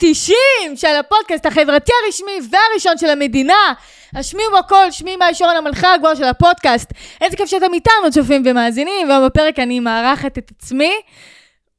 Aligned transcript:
90 0.00 0.36
של 0.76 0.96
הפודקאסט 0.96 1.46
החברתי 1.46 1.92
הרשמי 2.04 2.32
והראשון 2.50 2.98
של 2.98 3.10
המדינה. 3.10 3.72
השמיעו 4.14 4.58
הכל, 4.58 4.90
שמי 4.90 5.16
מאי 5.16 5.34
שורן 5.34 5.56
המלכה 5.56 5.94
הגבוהה 5.94 6.16
של 6.16 6.24
הפודקאסט. 6.24 6.92
איזה 7.20 7.36
כיף 7.36 7.48
שאתם 7.48 7.74
איתנו 7.74 8.10
צופים 8.12 8.42
ומאזינים, 8.46 9.08
והיום 9.08 9.26
בפרק 9.26 9.58
אני 9.58 9.80
מארחת 9.80 10.38
את 10.38 10.50
עצמי. 10.56 10.92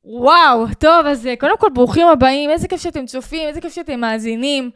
וואו, 0.05 0.65
טוב, 0.79 1.05
אז 1.05 1.27
אה, 1.27 1.35
קודם 1.35 1.57
כל 1.57 1.67
ברוכים 1.73 2.07
הבאים, 2.07 2.49
איזה 2.49 2.67
כיף 2.67 2.81
שאתם 2.81 3.05
צופים, 3.05 3.47
איזה 3.47 3.61
כיף 3.61 3.73
שאתם 3.73 3.99
מאזינים. 3.99 4.69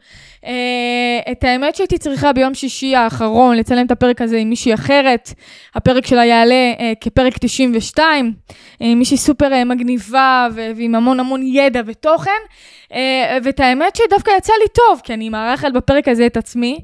אה, 0.44 1.32
את 1.32 1.44
האמת 1.44 1.76
שהייתי 1.76 1.98
צריכה 1.98 2.32
ביום 2.32 2.54
שישי 2.54 2.96
האחרון 2.96 3.56
לצלם 3.56 3.86
את 3.86 3.90
הפרק 3.90 4.22
הזה 4.22 4.36
עם 4.36 4.50
מישהי 4.50 4.74
אחרת. 4.74 5.30
הפרק 5.74 6.06
שלה 6.06 6.24
יעלה 6.24 6.54
אה, 6.54 6.92
כפרק 7.00 7.38
92. 7.38 8.32
אה, 8.82 8.94
מישהי 8.94 9.16
סופר 9.16 9.52
אה, 9.52 9.64
מגניבה 9.64 10.48
ו- 10.54 10.70
ועם 10.76 10.94
המון 10.94 11.20
המון 11.20 11.42
ידע 11.42 11.80
ותוכן. 11.86 12.30
אה, 12.92 13.38
ואת 13.42 13.60
האמת 13.60 13.96
שדווקא 13.96 14.30
יצא 14.38 14.52
לי 14.62 14.68
טוב, 14.68 15.00
כי 15.04 15.14
אני 15.14 15.28
מארחת 15.28 15.72
בפרק 15.72 16.08
הזה 16.08 16.26
את 16.26 16.36
עצמי. 16.36 16.80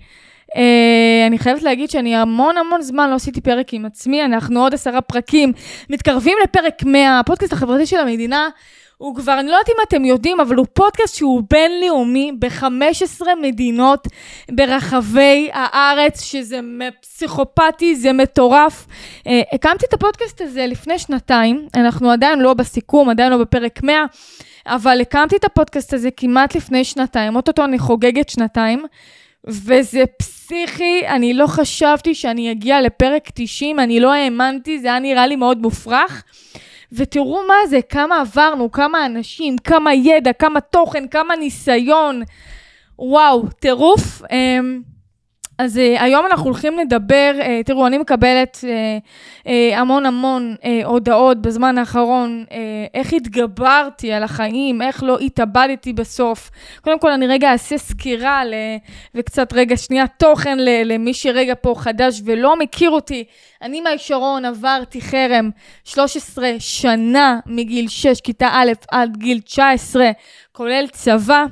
Uh, 0.57 1.27
אני 1.27 1.39
חייבת 1.39 1.63
להגיד 1.63 1.91
שאני 1.91 2.17
המון 2.17 2.57
המון 2.57 2.83
זמן 2.83 3.11
לא 3.11 3.15
עשיתי 3.15 3.41
פרק 3.41 3.75
עם 3.75 3.85
עצמי, 3.85 4.25
אנחנו 4.25 4.61
עוד 4.61 4.75
עשרה 4.75 5.01
פרקים 5.01 5.53
מתקרבים 5.91 6.37
לפרק 6.45 6.83
100, 6.85 7.19
הפודקאסט 7.19 7.53
החברתי 7.53 7.87
של 7.87 7.97
המדינה. 7.97 8.49
הוא 8.99 9.17
כבר, 9.17 9.41
אני 9.41 9.49
לא 9.49 9.53
יודעת 9.53 9.69
אם 9.69 9.75
אתם 9.89 10.05
יודעים, 10.05 10.41
אבל 10.41 10.57
הוא 10.57 10.67
פודקאסט 10.75 11.17
שהוא 11.17 11.43
בינלאומי 11.51 12.33
ב-15 12.39 13.23
מדינות 13.43 14.09
ברחבי 14.51 15.51
הארץ, 15.53 16.23
שזה 16.23 16.61
פסיכופתי, 17.01 17.97
זה 17.97 18.13
מטורף. 18.13 18.87
Uh, 19.19 19.31
הקמתי 19.53 19.87
את 19.89 19.95
הפודקאסט 19.95 20.41
הזה 20.41 20.67
לפני 20.67 20.99
שנתיים, 20.99 21.67
אנחנו 21.75 22.11
עדיין 22.11 22.41
לא 22.41 22.55
בסיכום, 22.55 23.09
עדיין 23.09 23.33
לא 23.33 23.39
בפרק 23.39 23.83
100, 23.83 24.05
אבל 24.67 25.01
הקמתי 25.01 25.37
את 25.37 25.45
הפודקאסט 25.45 25.95
הזה 25.95 26.09
כמעט 26.17 26.55
לפני 26.55 26.85
שנתיים, 26.85 27.37
אוטוטו 27.37 27.65
אני 27.65 27.79
חוגגת 27.79 28.29
שנתיים. 28.29 28.83
וזה 29.47 30.05
פסיכי, 30.19 31.07
אני 31.07 31.35
לא 31.35 31.47
חשבתי 31.47 32.15
שאני 32.15 32.53
אגיע 32.53 32.81
לפרק 32.81 33.29
90, 33.35 33.81
אני 33.81 34.01
לא 34.01 34.13
האמנתי, 34.13 34.79
זה 34.79 34.89
היה 34.89 34.99
נראה 34.99 35.27
לי 35.27 35.37
מאוד 35.37 35.59
מופרך. 35.59 36.23
ותראו 36.93 37.41
מה 37.49 37.55
זה, 37.69 37.79
כמה 37.89 38.21
עברנו, 38.21 38.71
כמה 38.71 39.07
אנשים, 39.07 39.59
כמה 39.59 39.95
ידע, 39.95 40.33
כמה 40.33 40.61
תוכן, 40.61 41.09
כמה 41.09 41.37
ניסיון. 41.37 42.23
וואו, 42.99 43.49
טירוף. 43.49 44.23
אמ, 44.31 44.92
אז 45.59 45.77
uh, 45.77 46.03
היום 46.03 46.27
אנחנו 46.27 46.45
הולכים 46.45 46.79
לדבר, 46.79 47.33
uh, 47.39 47.45
תראו, 47.65 47.87
אני 47.87 47.99
מקבלת 47.99 48.57
uh, 48.57 49.47
uh, 49.47 49.49
המון 49.77 50.07
המון 50.07 50.55
uh, 50.61 50.67
הודעות 50.85 51.43
בזמן 51.43 51.79
האחרון, 51.79 52.45
uh, 52.49 52.53
איך 52.95 53.13
התגברתי 53.13 54.13
על 54.13 54.23
החיים, 54.23 54.83
איך 54.83 55.03
לא 55.03 55.19
התאבדתי 55.19 55.93
בסוף. 55.93 56.51
קודם 56.81 56.99
כל, 56.99 57.11
אני 57.11 57.27
רגע 57.27 57.53
אעשה 57.53 57.79
סקירה 57.79 58.45
ל, 58.45 58.55
וקצת 59.15 59.53
רגע 59.53 59.77
שנייה 59.77 60.07
תוכן 60.07 60.59
ל, 60.59 60.69
למי 60.85 61.15
שרגע 61.15 61.55
פה 61.61 61.75
חדש 61.77 62.23
ולא 62.25 62.59
מכיר 62.59 62.91
אותי. 62.91 63.25
אני 63.63 63.81
מאי 63.81 63.99
שרון, 63.99 64.45
עברתי 64.45 65.01
חרם 65.01 65.51
13 65.85 66.51
שנה 66.59 67.39
מגיל 67.47 67.89
6, 67.89 68.21
כיתה 68.21 68.49
א', 68.53 68.73
עד 68.91 69.17
גיל 69.17 69.41
19, 69.41 70.11
כולל 70.53 70.87
צבא. 70.87 71.45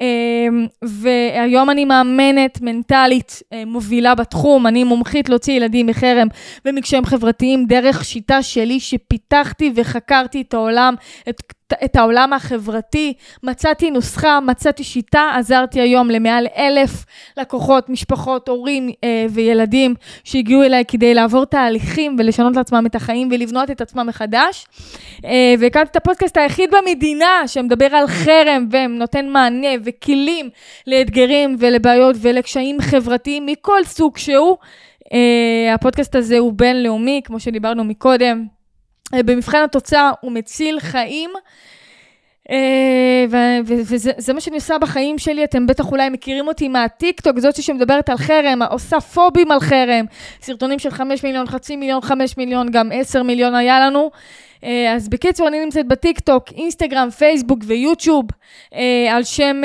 אמ, 0.00 0.66
והיום 0.82 1.70
אני 1.70 1.84
מאמנת 1.84 2.60
מנטלית 2.60 3.42
אה, 3.52 3.64
מובילה 3.64 4.14
בתחום, 4.14 4.66
אני 4.66 4.84
מומחית 4.84 5.28
להוציא 5.28 5.54
ילדים 5.54 5.86
מחרם 5.86 6.26
ומקשיים 6.64 7.04
חברתיים 7.04 7.66
דרך 7.66 8.04
שיטה 8.04 8.42
שלי 8.42 8.80
שפיתחתי 8.80 9.72
וחקרתי 9.74 10.40
את 10.40 10.54
העולם, 10.54 10.94
את 11.28 11.42
את 11.84 11.96
העולם 11.96 12.32
החברתי, 12.32 13.12
מצאתי 13.42 13.90
נוסחה, 13.90 14.40
מצאתי 14.40 14.84
שיטה, 14.84 15.30
עזרתי 15.34 15.80
היום 15.80 16.10
למעל 16.10 16.46
אלף 16.56 17.04
לקוחות, 17.36 17.88
משפחות, 17.88 18.48
הורים 18.48 18.90
אה, 19.04 19.26
וילדים 19.30 19.94
שהגיעו 20.24 20.62
אליי 20.62 20.84
כדי 20.88 21.14
לעבור 21.14 21.44
תהליכים 21.44 22.16
ולשנות 22.18 22.56
לעצמם 22.56 22.86
את 22.86 22.94
החיים 22.94 23.28
ולבנות 23.32 23.70
את 23.70 23.80
עצמם 23.80 24.06
מחדש. 24.06 24.66
אה, 25.24 25.54
והקמתי 25.58 25.90
את 25.90 25.96
הפודקאסט 25.96 26.36
היחיד 26.36 26.70
במדינה 26.70 27.42
שמדבר 27.46 27.86
על 27.86 28.06
חרם 28.06 28.68
ונותן 28.70 29.28
מענה 29.28 29.68
וכלים 29.84 30.50
לאתגרים 30.86 31.56
ולבעיות 31.58 32.16
ולקשיים 32.20 32.80
חברתיים 32.80 33.46
מכל 33.46 33.84
סוג 33.84 34.18
שהוא. 34.18 34.56
אה, 35.12 35.74
הפודקאסט 35.74 36.14
הזה 36.14 36.38
הוא 36.38 36.52
בינלאומי, 36.52 37.20
כמו 37.24 37.40
שדיברנו 37.40 37.84
מקודם. 37.84 38.57
אה, 39.14 39.22
במבחן 39.22 39.62
התוצאה 39.62 40.10
הוא 40.20 40.32
מציל 40.32 40.80
חיים. 40.80 41.30
Uh, 42.48 42.50
וזה 43.74 44.32
מה 44.32 44.40
שאני 44.40 44.56
עושה 44.56 44.78
בחיים 44.78 45.18
שלי, 45.18 45.44
אתם 45.44 45.66
בטח 45.66 45.90
אולי 45.90 46.08
מכירים 46.08 46.48
אותי 46.48 46.68
מהטיקטוק, 46.68 47.38
זאת 47.38 47.62
שמדברת 47.62 48.08
על 48.08 48.16
חרם, 48.16 48.62
עושה 48.62 49.00
פובים 49.00 49.50
על 49.50 49.60
חרם, 49.60 50.04
סרטונים 50.42 50.78
של 50.78 50.90
5 50.90 51.24
מיליון, 51.24 51.46
חצי 51.46 51.76
מיליון, 51.76 52.00
5 52.00 52.36
מיליון, 52.36 52.70
גם 52.70 52.90
10 52.92 53.22
מיליון 53.22 53.54
היה 53.54 53.80
לנו. 53.80 54.10
Uh, 54.60 54.66
אז 54.96 55.08
בקיצור, 55.08 55.48
אני 55.48 55.64
נמצאת 55.64 55.88
בטיקטוק, 55.88 56.44
אינסטגרם, 56.56 57.10
פייסבוק 57.10 57.58
ויוטיוב, 57.66 58.24
על, 59.10 59.24
שם, 59.24 59.60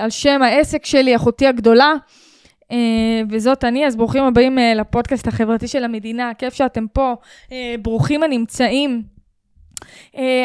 על 0.00 0.10
שם 0.10 0.42
העסק 0.42 0.86
שלי, 0.86 1.16
אחותי 1.16 1.46
הגדולה. 1.46 1.92
Uh, 2.70 2.72
וזאת 3.30 3.64
אני, 3.64 3.86
אז 3.86 3.96
ברוכים 3.96 4.24
הבאים 4.24 4.58
uh, 4.58 4.60
לפודקאסט 4.80 5.28
החברתי 5.28 5.68
של 5.68 5.84
המדינה, 5.84 6.32
כיף 6.38 6.54
שאתם 6.54 6.86
פה, 6.92 7.14
uh, 7.48 7.52
ברוכים 7.82 8.22
הנמצאים. 8.22 9.02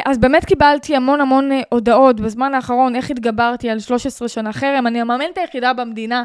אז 0.06 0.18
באמת 0.18 0.46
קיבלתי 0.46 0.96
המון 0.96 1.22
המון 1.22 1.50
הודעות 1.69 2.19
בזמן 2.19 2.53
האחרון, 2.53 2.96
איך 2.96 3.12
התגברתי 3.12 3.69
על 3.69 3.80
13 3.80 4.28
שנה 4.28 4.53
חרם. 4.53 4.88
אני 4.88 5.02
המאמנת 5.02 5.38
היחידה 5.38 5.74
במדינה 5.74 6.24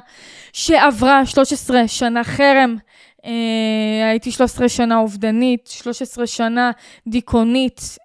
שעברה 0.52 1.26
13 1.26 1.88
שנה 1.88 2.24
חרם. 2.24 2.76
Uh, 3.24 3.28
הייתי 4.10 4.30
13 4.30 4.68
שנה 4.68 4.98
אובדנית, 4.98 5.66
13 5.66 6.26
שנה 6.26 6.70
דיכאונית, 7.08 7.98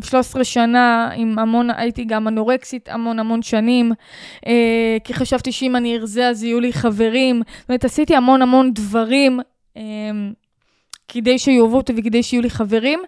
uh, 0.00 0.06
13 0.06 0.44
שנה 0.44 1.10
עם 1.16 1.38
המון, 1.38 1.70
הייתי 1.70 2.04
גם 2.04 2.28
אנורקסית 2.28 2.88
המון 2.88 3.18
המון 3.18 3.42
שנים, 3.42 3.92
uh, 4.36 4.48
כי 5.04 5.14
חשבתי 5.14 5.52
שאם 5.52 5.76
אני 5.76 5.96
ארזה 5.96 6.28
אז 6.28 6.44
יהיו 6.44 6.60
לי 6.60 6.72
חברים. 6.72 7.42
זאת 7.60 7.68
אומרת, 7.68 7.84
עשיתי 7.84 8.16
המון 8.16 8.42
המון 8.42 8.74
דברים. 8.74 9.40
Uh, 9.76 9.80
כדי 11.08 11.38
שיאהבו 11.38 11.76
אותי 11.76 11.92
וכדי 11.96 12.22
שיהיו 12.22 12.42
לי 12.42 12.50
חברים. 12.50 13.00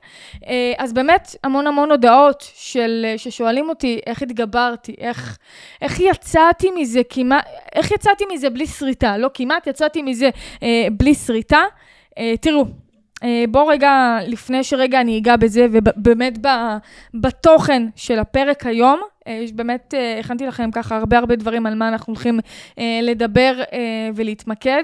אז 0.78 0.92
באמת, 0.92 1.36
המון 1.44 1.66
המון 1.66 1.90
הודעות 1.90 2.50
של, 2.54 3.06
ששואלים 3.16 3.68
אותי 3.68 4.00
איך 4.06 4.22
התגברתי, 4.22 4.94
איך, 4.98 5.38
איך 5.82 6.00
יצאתי 6.00 6.70
מזה 6.76 7.00
כמעט, 7.08 7.44
איך 7.74 7.90
יצאתי 7.90 8.24
מזה 8.32 8.50
בלי 8.50 8.66
שריטה, 8.66 9.18
לא 9.18 9.30
כמעט, 9.34 9.66
יצאתי 9.66 10.02
מזה 10.02 10.30
אה, 10.62 10.86
בלי 10.92 11.14
שריטה. 11.14 11.62
אה, 12.18 12.34
תראו, 12.40 12.64
אה, 13.24 13.44
בואו 13.48 13.66
רגע, 13.66 14.18
לפני 14.26 14.64
שרגע 14.64 15.00
אני 15.00 15.18
אגע 15.18 15.36
בזה, 15.36 15.66
ובאמת 15.72 16.38
בתוכן 17.14 17.82
של 17.96 18.18
הפרק 18.18 18.66
היום, 18.66 19.00
אה, 19.26 19.44
באמת 19.54 19.94
הכנתי 20.20 20.46
לכם 20.46 20.70
ככה 20.70 20.96
הרבה 20.96 21.18
הרבה 21.18 21.36
דברים 21.36 21.66
על 21.66 21.74
מה 21.74 21.88
אנחנו 21.88 22.12
הולכים 22.12 22.40
לדבר 23.02 23.62
ולהתמקד. 24.14 24.82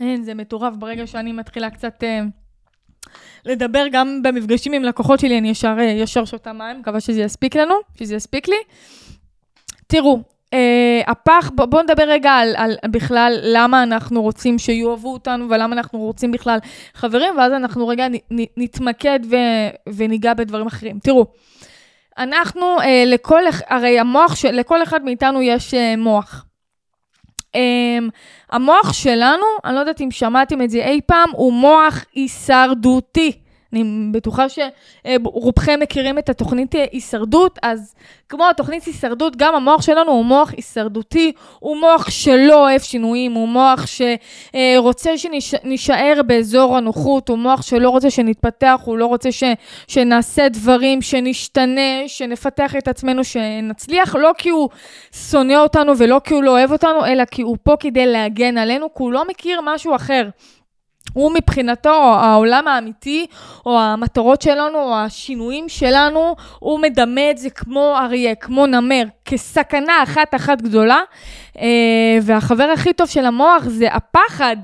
אין, 0.00 0.22
זה 0.22 0.34
מטורף. 0.34 0.74
ברגע 0.76 1.06
שאני 1.06 1.32
מתחילה 1.32 1.70
קצת 1.70 2.04
אה, 2.04 2.20
לדבר, 3.44 3.84
גם 3.92 4.22
במפגשים 4.22 4.72
עם 4.72 4.82
לקוחות 4.82 5.20
שלי, 5.20 5.38
אני 5.38 5.48
ישר, 5.48 5.76
אה, 5.78 5.84
ישר 5.84 6.24
שותה 6.24 6.52
מים, 6.52 6.80
מקווה 6.80 7.00
שזה 7.00 7.20
יספיק 7.20 7.56
לנו, 7.56 7.74
שזה 7.98 8.14
יספיק 8.14 8.48
לי. 8.48 8.56
תראו, 9.86 10.20
אה, 10.54 11.02
הפח, 11.06 11.50
בואו 11.54 11.70
בוא 11.70 11.82
נדבר 11.82 12.02
רגע 12.02 12.30
על, 12.30 12.54
על 12.56 12.76
בכלל 12.90 13.38
למה 13.42 13.82
אנחנו 13.82 14.22
רוצים 14.22 14.58
שיאהבו 14.58 15.12
אותנו 15.12 15.50
ולמה 15.50 15.76
אנחנו 15.76 15.98
רוצים 15.98 16.32
בכלל 16.32 16.58
חברים, 16.94 17.38
ואז 17.38 17.52
אנחנו 17.52 17.88
רגע 17.88 18.08
נ, 18.08 18.14
נ, 18.14 18.44
נתמקד 18.56 19.20
ו, 19.30 19.36
וניגע 19.94 20.34
בדברים 20.34 20.66
אחרים. 20.66 20.98
תראו, 20.98 21.26
אנחנו, 22.18 22.80
אה, 22.80 23.04
לכל, 23.06 23.42
הרי 23.68 23.98
המוח, 23.98 24.34
של, 24.34 24.50
לכל 24.50 24.82
אחד 24.82 25.04
מאיתנו 25.04 25.42
יש 25.42 25.74
אה, 25.74 25.96
מוח. 25.96 26.44
Um, 27.54 28.10
המוח 28.50 28.92
שלנו, 28.92 29.44
אני 29.64 29.74
לא 29.74 29.80
יודעת 29.80 30.00
אם 30.00 30.10
שמעתם 30.10 30.62
את 30.62 30.70
זה 30.70 30.78
אי 30.78 31.00
פעם, 31.06 31.30
הוא 31.32 31.52
מוח 31.52 32.04
הישרדותי. 32.14 33.32
אני 33.74 33.84
בטוחה 34.12 34.46
שרובכם 34.48 35.80
מכירים 35.80 36.18
את 36.18 36.28
התוכנית 36.28 36.74
הישרדות, 36.92 37.58
אז 37.62 37.94
כמו 38.28 38.48
התוכנית 38.50 38.84
הישרדות, 38.84 39.36
גם 39.36 39.54
המוח 39.54 39.82
שלנו 39.82 40.10
הוא 40.10 40.24
מוח 40.24 40.52
הישרדותי, 40.56 41.32
הוא 41.58 41.76
מוח 41.80 42.10
שלא 42.10 42.62
אוהב 42.62 42.80
שינויים, 42.80 43.32
הוא 43.32 43.48
מוח 43.48 43.84
שרוצה 43.86 45.18
שנישאר 45.18 46.20
באזור 46.26 46.76
הנוחות, 46.76 47.28
הוא 47.28 47.38
מוח 47.38 47.62
שלא 47.62 47.90
רוצה 47.90 48.10
שנתפתח, 48.10 48.80
הוא 48.84 48.98
לא 48.98 49.06
רוצה 49.06 49.32
ש, 49.32 49.44
שנעשה 49.88 50.48
דברים, 50.48 51.02
שנשתנה, 51.02 52.02
שנפתח 52.06 52.76
את 52.76 52.88
עצמנו, 52.88 53.24
שנצליח, 53.24 54.14
לא 54.14 54.30
כי 54.38 54.48
הוא 54.48 54.68
שונא 55.30 55.54
אותנו 55.54 55.98
ולא 55.98 56.20
כי 56.24 56.34
הוא 56.34 56.42
לא 56.42 56.50
אוהב 56.50 56.72
אותנו, 56.72 57.06
אלא 57.06 57.24
כי 57.24 57.42
הוא 57.42 57.56
פה 57.62 57.74
כדי 57.80 58.06
להגן 58.06 58.58
עלינו, 58.58 58.86
כי 58.96 59.02
הוא 59.02 59.12
לא 59.12 59.28
מכיר 59.28 59.60
משהו 59.64 59.96
אחר. 59.96 60.28
הוא 61.14 61.32
מבחינתו, 61.34 62.14
העולם 62.20 62.68
האמיתי, 62.68 63.26
או 63.66 63.80
המטרות 63.80 64.42
שלנו, 64.42 64.78
או 64.78 64.94
השינויים 64.94 65.68
שלנו, 65.68 66.36
הוא 66.58 66.80
מדמה 66.80 67.30
את 67.30 67.38
זה 67.38 67.50
כמו 67.50 67.96
אריה, 67.98 68.34
כמו 68.34 68.66
נמר, 68.66 69.04
כסכנה 69.24 70.02
אחת 70.02 70.34
אחת 70.34 70.62
גדולה. 70.62 71.00
אה, 71.60 72.18
והחבר 72.22 72.64
הכי 72.64 72.92
טוב 72.92 73.08
של 73.08 73.26
המוח 73.26 73.64
זה 73.64 73.88
הפחד. 73.92 74.56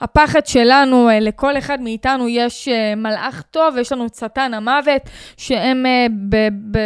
הפחד 0.00 0.46
שלנו, 0.46 1.08
אה, 1.08 1.20
לכל 1.20 1.58
אחד 1.58 1.80
מאיתנו 1.80 2.28
יש 2.28 2.68
אה, 2.68 2.94
מלאך 2.94 3.42
טוב, 3.50 3.74
ויש 3.74 3.92
לנו 3.92 4.06
את 4.06 4.14
שטן 4.14 4.54
המוות, 4.54 5.02
שהם 5.36 5.86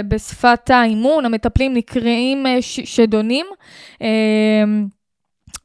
בשפת 0.08 0.70
האימון, 0.70 1.24
המטפלים 1.24 1.74
נקראים 1.74 2.46
שדונים. 2.60 3.46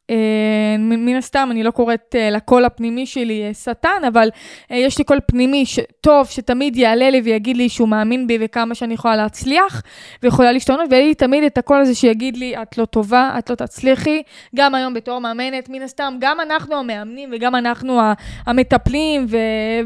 אה, 0.10 0.76
מן 0.80 1.16
הסתם, 1.16 1.48
אני 1.52 1.64
לא 1.64 1.72
קוראת 1.72 2.16
אה, 2.16 2.30
לקול 2.30 2.66
הפנימי 2.66 3.06
שלי 3.06 3.44
אה, 3.48 3.54
שטן, 3.54 4.04
אבל 4.08 4.30
יש 4.70 4.98
לי 4.98 5.04
קול 5.04 5.20
פנימי 5.28 5.64
טוב, 6.02 6.28
שתמיד 6.28 6.76
יעלה 6.76 7.10
לי 7.10 7.22
ויגיד 7.22 7.58
לי 7.58 7.70
שהוא 7.70 7.88
מאמין 7.88 8.28
בי 8.28 8.38
וכמה 8.42 8.76
שאני 8.76 8.94
יכולה 8.94 9.16
להצליח, 9.16 9.82
ויכולה 10.24 10.52
להשתנות, 10.52 10.80
ויהיה 10.90 11.08
לי 11.08 11.16
תמיד 11.16 11.44
את 11.44 11.58
הקול 11.58 11.82
הזה 11.82 11.96
שיגיד 11.96 12.38
לי, 12.38 12.62
את 12.62 12.78
לא 12.78 12.86
טובה, 12.86 13.36
את 13.40 13.50
לא 13.50 13.56
תצליחי. 13.56 14.22
גם 14.56 14.76
היום 14.76 14.94
בתור 14.94 15.20
מאמנת, 15.20 15.70
מן 15.70 15.82
הסתם, 15.82 16.14
גם 16.20 16.40
אנחנו 16.40 16.76
המאמנים 16.76 17.30
וגם 17.34 17.56
אנחנו 17.56 18.00
המטפלים, 18.46 19.26
ו- 19.30 19.38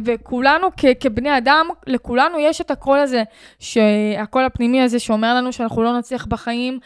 וכולנו 0.05 0.67
כ- 0.77 0.85
כבני 0.99 1.37
אדם, 1.37 1.67
לכולנו 1.87 2.39
יש 2.39 2.61
את 2.61 2.71
הקול 2.71 2.99
הזה, 2.99 3.23
הקול 4.17 4.43
הפנימי 4.43 4.81
הזה 4.81 4.99
שאומר 4.99 5.35
לנו 5.35 5.53
שאנחנו 5.53 5.83
לא 5.83 5.97
נצליח 5.97 6.25
בחיים, 6.25 6.79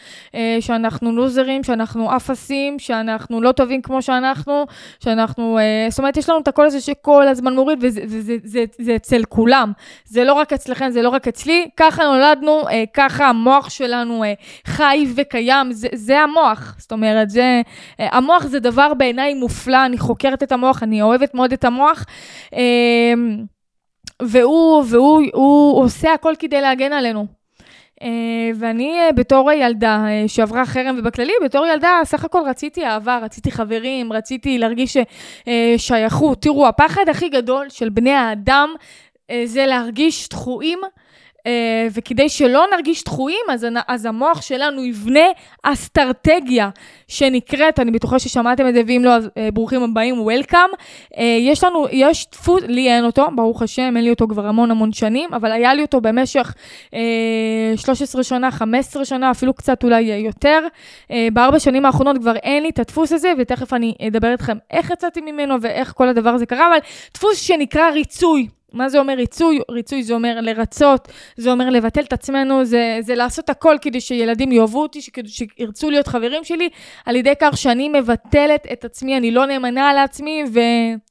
שאנחנו 0.60 1.12
לוזרים, 1.12 1.64
שאנחנו 1.64 2.16
אפסים, 2.16 2.80
שאנחנו... 2.80 3.21
שאנחנו 3.22 3.42
לא 3.42 3.52
טובים 3.52 3.82
כמו 3.82 4.02
שאנחנו, 4.02 4.66
שאנחנו, 5.04 5.58
אה, 5.58 5.88
זאת 5.90 6.00
אומרת, 6.00 6.18
יש 6.18 6.30
לנו 6.30 6.40
את 6.40 6.48
הקול 6.48 6.66
הזה 6.66 6.82
שכל 6.82 7.28
הזמן 7.28 7.54
מוריד, 7.54 7.80
וזה 7.82 8.02
זה, 8.06 8.22
זה, 8.22 8.36
זה, 8.44 8.64
זה 8.80 8.96
אצל 8.96 9.24
כולם. 9.30 9.72
זה 10.06 10.24
לא 10.24 10.34
רק 10.34 10.54
אצלכם, 10.54 10.90
זה 10.90 11.02
לא 11.02 11.10
רק 11.10 11.28
אצלי, 11.28 11.70
ככה 11.78 12.04
נולדנו, 12.04 12.70
אה, 12.70 12.84
ככה 12.94 13.28
המוח 13.28 13.70
שלנו 13.70 14.24
אה, 14.24 14.34
חי 14.66 15.08
וקיים, 15.16 15.72
זה, 15.72 15.88
זה 15.94 16.20
המוח. 16.20 16.76
זאת 16.78 16.92
אומרת, 16.92 17.30
זה, 17.30 17.62
אה, 18.00 18.08
המוח 18.12 18.46
זה 18.46 18.60
דבר 18.60 18.94
בעיניי 18.94 19.34
מופלא, 19.34 19.86
אני 19.86 19.98
חוקרת 19.98 20.44
את 20.44 20.52
המוח, 20.52 20.84
אני 20.84 21.02
אוהבת 21.02 21.34
מאוד 21.34 21.54
את 21.54 21.64
המוח. 21.64 22.06
אה, 22.54 23.14
והוא, 24.22 24.84
והוא 24.90 25.22
הוא 25.34 25.84
עושה 25.84 26.14
הכל 26.14 26.34
כדי 26.40 26.62
להגן 26.62 26.94
עלינו. 26.94 27.41
אה, 28.02 28.08
ואני 28.56 29.00
אה, 29.00 29.12
בתור 29.12 29.52
ילדה 29.52 30.06
אה, 30.08 30.24
שעברה 30.28 30.66
חרם, 30.66 30.96
ובכללי, 31.00 31.34
בתור 31.44 31.66
ילדה, 31.66 32.00
סך 32.04 32.26
הכל 32.26 32.42
רציתי 32.46 32.86
אהבה, 32.86 33.20
רציתי 33.24 33.52
חברים, 33.52 34.14
רציתי 34.14 34.58
להרגיש 34.58 34.98
שייכות. 35.78 36.42
תראו, 36.42 36.68
הפחד 36.68 37.10
הכי 37.10 37.30
גדול 37.30 37.70
של 37.70 37.90
בני 37.90 38.12
האדם 38.12 38.70
זה 39.46 39.66
להרגיש 39.66 40.30
דחויים 40.30 40.80
וכדי 41.94 42.30
שלא 42.30 42.66
נרגיש 42.76 43.04
דחויים, 43.04 43.46
אז, 43.50 43.68
אז 43.88 44.06
המוח 44.06 44.42
שלנו 44.42 44.84
יבנה 44.84 45.26
אסטרטגיה 45.64 46.70
שנקראת, 47.08 47.80
אני 47.80 47.92
בטוחה 47.92 48.20
ששמעתם 48.20 48.68
את 48.68 48.74
זה, 48.74 48.82
ואם 48.88 49.02
לא, 49.06 49.16
אז 49.16 49.26
uh, 49.26 49.30
ברוכים 49.54 49.84
הבאים, 49.84 50.16
Welcome. 50.28 50.76
Uh, 51.14 51.22
יש 51.40 51.64
לנו, 51.64 51.86
יש 51.92 52.28
דפוס, 52.32 52.64
לי 52.68 52.92
אין 52.92 53.06
אותו, 53.06 53.28
ברוך 53.36 53.62
השם, 53.62 53.94
אין 53.96 54.04
לי 54.04 54.10
אותו 54.10 54.28
כבר 54.28 54.48
המון 54.48 54.72
המון 54.72 54.94
שנים, 54.94 55.34
אבל 55.34 55.52
היה 55.52 55.74
לי 55.74 55.82
אותו 55.82 56.02
במשך 56.02 56.54
uh, 56.86 56.96
13 57.76 58.24
שנה, 58.24 58.52
15 58.52 59.06
שנה, 59.06 59.32
אפילו 59.32 59.54
קצת 59.54 59.84
אולי 59.84 60.02
יותר. 60.02 60.60
בארבע 61.34 61.60
שנים 61.60 61.86
האחרונות 61.86 62.18
כבר 62.18 62.36
אין 62.36 62.64
לי 62.64 62.70
את 62.70 62.80
הדפוס 62.80 63.12
הזה, 63.12 63.34
ותכף 63.38 63.74
אני 63.74 63.94
אדבר 64.08 64.32
איתכם 64.32 64.58
איך 64.72 64.90
יצאתי 64.90 65.22
ממנו 65.22 65.56
ואיך 65.62 65.94
כל 65.96 66.08
הדבר 66.08 66.30
הזה 66.30 66.46
קרה, 66.46 66.68
אבל 66.68 66.78
דפוס 67.14 67.42
שנקרא 67.42 67.90
ריצוי. 67.90 68.48
מה 68.74 68.90
זה 68.90 69.00
אומר 69.00 69.14
ריצוי? 69.14 69.60
ריצוי 69.72 70.04
זה 70.04 70.14
אומר 70.14 70.42
לרצות, 70.42 71.08
זה 71.38 71.52
אומר 71.52 71.70
לבטל 71.70 72.02
את 72.02 72.14
עצמנו, 72.14 72.66
זה, 72.66 72.98
זה 73.02 73.16
לעשות 73.16 73.50
הכל 73.50 73.76
כדי 73.82 74.02
שילדים 74.02 74.52
יאהבו 74.52 74.82
אותי, 74.82 75.12
כדי 75.14 75.30
שירצו 75.30 75.90
להיות 75.90 76.08
חברים 76.08 76.44
שלי, 76.44 76.70
על 77.06 77.16
ידי 77.16 77.34
כך 77.40 77.58
שאני 77.58 77.90
מבטלת 77.90 78.68
את 78.74 78.86
עצמי, 78.86 79.18
אני 79.18 79.32
לא 79.32 79.46
נאמנה 79.46 79.94
לעצמי, 79.94 80.44
ו... 80.54 80.60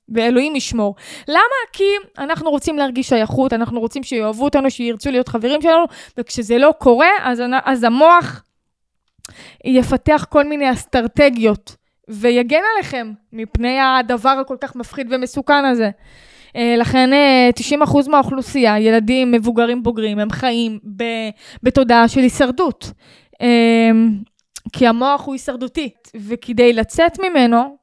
ואלוהים 0.09 0.57
ישמור. 0.57 0.95
למה? 1.29 1.41
כי 1.73 1.85
אנחנו 2.19 2.51
רוצים 2.51 2.79
להרגיש 2.79 3.09
שייכות, 3.09 3.53
אנחנו 3.53 3.81
רוצים 3.81 4.03
שיאהבו 4.03 4.45
אותנו, 4.45 4.71
שירצו 4.71 5.11
להיות 5.11 5.29
חברים 5.29 5.62
שלנו, 5.62 5.85
וכשזה 6.19 6.59
לא 6.59 6.75
קורה, 6.79 7.11
אז, 7.23 7.43
אז 7.65 7.85
המוח 7.85 8.45
יפתח 9.65 10.27
כל 10.29 10.45
מיני 10.45 10.73
אסטרטגיות, 10.73 11.77
ויגן 12.09 12.61
עליכם 12.75 13.12
מפני 13.33 13.81
הדבר 13.81 14.37
הכל 14.41 14.57
כך 14.61 14.77
מפחיד 14.77 15.07
ומסוכן 15.11 15.65
הזה. 15.65 15.91
אה, 16.56 16.75
לכן 16.79 17.11
90% 17.58 17.73
אה, 17.73 18.02
מהאוכלוסייה, 18.08 18.79
ילדים, 18.79 19.32
מבוגרים, 19.32 19.82
בוגרים, 19.82 20.19
הם 20.19 20.31
חיים 20.31 20.79
בתודעה 21.62 22.08
של 22.08 22.20
הישרדות. 22.20 22.93
אה, 23.43 23.91
כי 24.73 24.87
המוח 24.87 25.25
הוא 25.25 25.35
הישרדותי, 25.35 25.91
וכדי 26.17 26.73
לצאת 26.73 27.19
ממנו, 27.20 27.76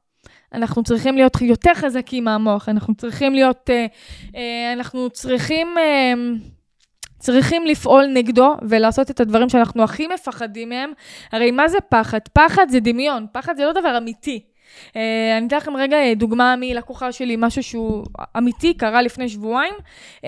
אנחנו 0.53 0.83
צריכים 0.83 1.15
להיות 1.15 1.41
יותר 1.41 1.73
חזקים 1.73 2.23
מהמוח, 2.23 2.69
אנחנו 2.69 2.95
צריכים 2.95 3.33
להיות, 3.33 3.69
אנחנו 4.73 5.09
צריכים, 5.09 5.67
צריכים 7.19 7.65
לפעול 7.65 8.05
נגדו 8.05 8.55
ולעשות 8.61 9.11
את 9.11 9.19
הדברים 9.19 9.49
שאנחנו 9.49 9.83
הכי 9.83 10.07
מפחדים 10.07 10.69
מהם. 10.69 10.91
הרי 11.31 11.51
מה 11.51 11.67
זה 11.67 11.77
פחד? 11.89 12.19
פחד 12.33 12.65
זה 12.69 12.79
דמיון, 12.79 13.25
פחד 13.31 13.57
זה 13.57 13.65
לא 13.65 13.71
דבר 13.73 13.97
אמיתי. 13.97 14.41
Uh, 14.89 14.97
אני 15.37 15.47
אתן 15.47 15.57
לכם 15.57 15.77
רגע 15.77 15.97
אה, 15.97 16.13
דוגמה 16.15 16.55
מלקוחה 16.59 17.11
שלי, 17.11 17.35
משהו 17.39 17.63
שהוא 17.63 18.05
אמיתי, 18.37 18.73
קרה 18.73 19.01
לפני 19.01 19.29
שבועיים. 19.29 19.73
Uh, 20.17 20.27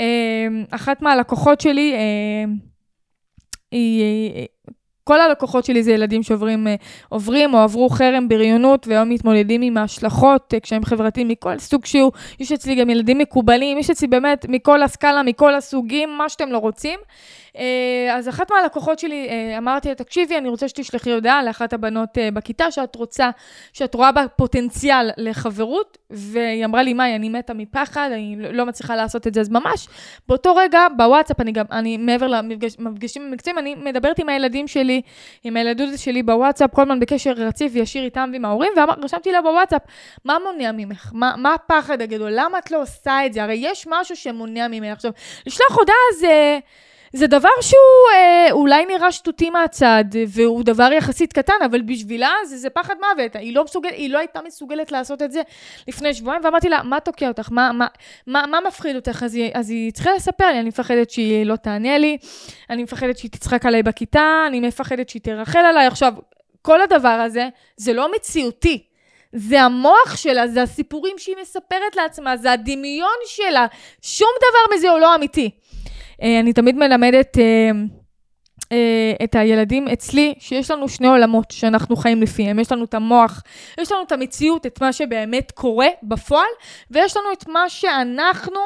אחת 0.71 1.01
מהלקוחות 1.01 1.61
שלי, 1.61 1.95
uh, 1.95 2.49
היא... 3.71 4.47
כל 5.09 5.21
הלקוחות 5.21 5.65
שלי 5.65 5.83
זה 5.83 5.91
ילדים 5.91 6.23
שעוברים 6.23 6.67
עוברים 7.09 7.53
או 7.53 7.59
עברו 7.59 7.89
חרם, 7.89 8.27
בריונות, 8.27 8.87
והיום 8.87 9.09
מתמודדים 9.09 9.61
עם 9.61 9.77
ההשלכות, 9.77 10.53
כשהם 10.61 10.85
חברתיים 10.85 11.27
מכל 11.27 11.59
סוג 11.59 11.85
שהוא. 11.85 12.11
יש 12.39 12.51
אצלי 12.51 12.75
גם 12.75 12.89
ילדים 12.89 13.17
מקובלים, 13.17 13.77
יש 13.77 13.89
אצלי 13.89 14.07
באמת 14.07 14.45
מכל 14.49 14.83
הסקאלה, 14.83 15.23
מכל 15.23 15.55
הסוגים, 15.55 16.17
מה 16.17 16.29
שאתם 16.29 16.51
לא 16.51 16.57
רוצים. 16.57 16.99
אה, 17.57 18.15
אז 18.15 18.29
אחת 18.29 18.51
מהלקוחות 18.51 18.99
שלי, 18.99 19.27
אה, 19.29 19.57
אמרתי 19.57 19.89
לה, 19.89 19.95
תקשיבי, 19.95 20.37
אני 20.37 20.49
רוצה 20.49 20.67
שתשלחי 20.67 21.11
הודעה 21.11 21.43
לאחת 21.43 21.73
הבנות 21.73 22.17
אה, 22.17 22.31
בכיתה 22.31 22.71
שאת 22.71 22.95
רוצה, 22.95 23.29
שאת 23.73 23.95
רואה 23.95 24.11
בה 24.11 24.27
פוטנציאל 24.35 25.09
לחברות, 25.17 25.97
והיא 26.09 26.65
אמרה 26.65 26.83
לי, 26.83 26.93
מאי, 26.93 27.15
אני 27.15 27.29
מתה 27.29 27.53
מפחד, 27.53 28.09
אני 28.13 28.35
לא 28.51 28.65
מצליחה 28.65 28.95
לעשות 28.95 29.27
את 29.27 29.33
זה, 29.33 29.41
אז 29.41 29.49
ממש 29.49 29.87
באותו 30.27 30.55
רגע, 30.55 30.79
בוואטסאפ, 30.97 31.39
אני 31.41 31.51
גם, 31.51 31.65
אני 31.71 31.97
מעבר 31.97 32.27
למפגשים 32.27 33.21
המקצועיים, 33.21 33.59
אני 33.59 33.75
מדברת 33.75 34.19
עם 34.19 34.29
הילדים 34.29 34.67
שלי, 34.67 34.98
עם 35.43 35.57
הילדות 35.57 35.89
שלי 35.97 36.23
בוואטסאפ, 36.23 36.73
כל 36.73 36.81
הזמן 36.81 36.99
בקשר 36.99 37.31
רציף 37.31 37.71
וישיר 37.75 38.03
איתם 38.03 38.29
ועם 38.33 38.45
ההורים, 38.45 38.71
ורשמתי 38.77 39.31
לה 39.31 39.41
בוואטסאפ, 39.41 39.81
מה 40.25 40.37
מונע 40.45 40.71
ממך? 40.71 41.11
מה, 41.13 41.33
מה 41.37 41.53
הפחד 41.53 42.01
הגדול? 42.01 42.31
למה 42.33 42.57
את 42.57 42.71
לא 42.71 42.81
עושה 42.81 43.25
את 43.25 43.33
זה? 43.33 43.43
הרי 43.43 43.55
יש 43.59 43.87
משהו 43.89 44.15
שמונע 44.15 44.67
ממך. 44.67 44.93
עכשיו, 44.93 45.11
לשלוח 45.47 45.77
הודעה 45.77 45.95
זה... 46.19 46.59
זה 47.13 47.27
דבר 47.27 47.49
שהוא 47.61 48.13
אה, 48.13 48.51
אולי 48.51 48.85
נראה 48.85 49.11
שטותי 49.11 49.49
מהצד, 49.49 50.03
והוא 50.27 50.63
דבר 50.63 50.89
יחסית 50.93 51.33
קטן, 51.33 51.53
אבל 51.65 51.81
בשבילה 51.81 52.31
זה, 52.45 52.57
זה 52.57 52.69
פחד 52.69 52.95
מוות. 52.99 53.35
היא 53.35 53.55
לא, 53.55 53.63
מסוגל, 53.63 53.89
היא 53.89 54.09
לא 54.09 54.17
הייתה 54.17 54.39
מסוגלת 54.45 54.91
לעשות 54.91 55.21
את 55.21 55.31
זה 55.31 55.41
לפני 55.87 56.13
שבועיים, 56.13 56.45
ואמרתי 56.45 56.69
לה, 56.69 56.83
מה 56.83 56.99
תוקע 56.99 57.27
אותך? 57.27 57.49
מה, 57.51 57.71
מה, 57.71 57.87
מה, 58.27 58.43
מה 58.47 58.59
מפחיד 58.67 58.95
אותך? 58.95 59.23
אז 59.23 59.35
היא, 59.35 59.51
אז 59.53 59.69
היא 59.69 59.91
צריכה 59.91 60.13
לספר 60.13 60.51
לי, 60.51 60.59
אני 60.59 60.69
מפחדת 60.69 61.09
שהיא 61.09 61.45
לא 61.45 61.55
תענה 61.55 61.97
לי, 61.97 62.17
אני 62.69 62.83
מפחדת 62.83 63.17
שהיא 63.17 63.31
תצחק 63.31 63.65
עליי 63.65 63.83
בכיתה, 63.83 64.43
אני 64.47 64.59
מפחדת 64.59 65.09
שהיא 65.09 65.21
תרחל 65.21 65.59
עליי. 65.59 65.87
עכשיו, 65.87 66.13
כל 66.61 66.81
הדבר 66.81 67.07
הזה, 67.07 67.49
זה 67.77 67.93
לא 67.93 68.11
מציאותי. 68.15 68.83
זה 69.33 69.61
המוח 69.61 70.15
שלה, 70.15 70.47
זה 70.47 70.61
הסיפורים 70.61 71.15
שהיא 71.17 71.35
מספרת 71.41 71.95
לעצמה, 71.95 72.37
זה 72.37 72.51
הדמיון 72.51 73.17
שלה. 73.25 73.67
שום 74.01 74.29
דבר 74.37 74.75
מזה 74.75 74.89
הוא 74.89 74.99
לא 74.99 75.15
אמיתי. 75.15 75.49
אה, 76.23 76.39
אני 76.39 76.53
תמיד 76.53 76.75
מלמדת 76.75 77.37
אה, 77.37 77.71
אה, 78.71 79.13
את 79.23 79.35
הילדים 79.35 79.87
אצלי, 79.87 80.33
שיש 80.39 80.71
לנו 80.71 80.89
שני 80.89 81.07
עולמות 81.07 81.51
שאנחנו 81.51 81.95
חיים 81.95 82.21
לפיהם. 82.21 82.59
יש 82.59 82.71
לנו 82.71 82.83
את 82.83 82.93
המוח, 82.93 83.43
יש 83.77 83.91
לנו 83.91 84.01
את 84.03 84.11
המציאות, 84.11 84.65
את 84.65 84.81
מה 84.81 84.93
שבאמת 84.93 85.51
קורה 85.51 85.87
בפועל, 86.03 86.49
ויש 86.91 87.17
לנו 87.17 87.25
את 87.33 87.47
מה 87.47 87.69
שאנחנו 87.69 88.59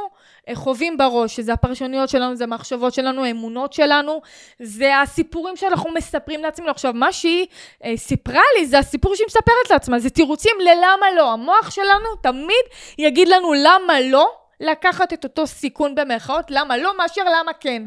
חווים 0.54 0.98
בראש, 0.98 1.36
שזה 1.36 1.54
הפרשנויות 1.54 2.10
שלנו, 2.10 2.36
זה 2.36 2.44
המחשבות 2.44 2.94
שלנו, 2.94 3.24
האמונות 3.24 3.74
שלנו, 3.74 4.22
זה 4.60 5.00
הסיפורים 5.02 5.56
שאנחנו 5.56 5.92
מספרים 5.92 6.44
לעצמנו. 6.44 6.70
עכשיו, 6.70 6.94
מה 6.94 7.12
שהיא 7.12 7.46
אה, 7.84 7.98
סיפרה 7.98 8.42
לי, 8.58 8.66
זה 8.66 8.80
הסיפור 8.80 9.16
שהיא 9.16 9.28
מספרת 9.28 9.70
לעצמה, 9.70 10.00
זה 10.00 10.10
תירוצים 10.10 10.56
ללמה 10.60 11.06
לא. 11.18 11.32
המוח 11.32 11.72
שלנו 11.72 12.16
תמיד 12.22 12.66
יגיד 12.98 13.28
לנו 13.28 13.54
למה 13.54 14.02
לא 14.02 14.43
לקחת 14.60 15.14
את 15.14 15.24
אותו 15.24 15.48
סיכון 15.48 15.96
במרכאות, 15.96 16.46
למה 16.50 16.78
לא, 16.78 16.98
מאשר 16.98 17.22
למה 17.24 17.52
כן. 17.60 17.84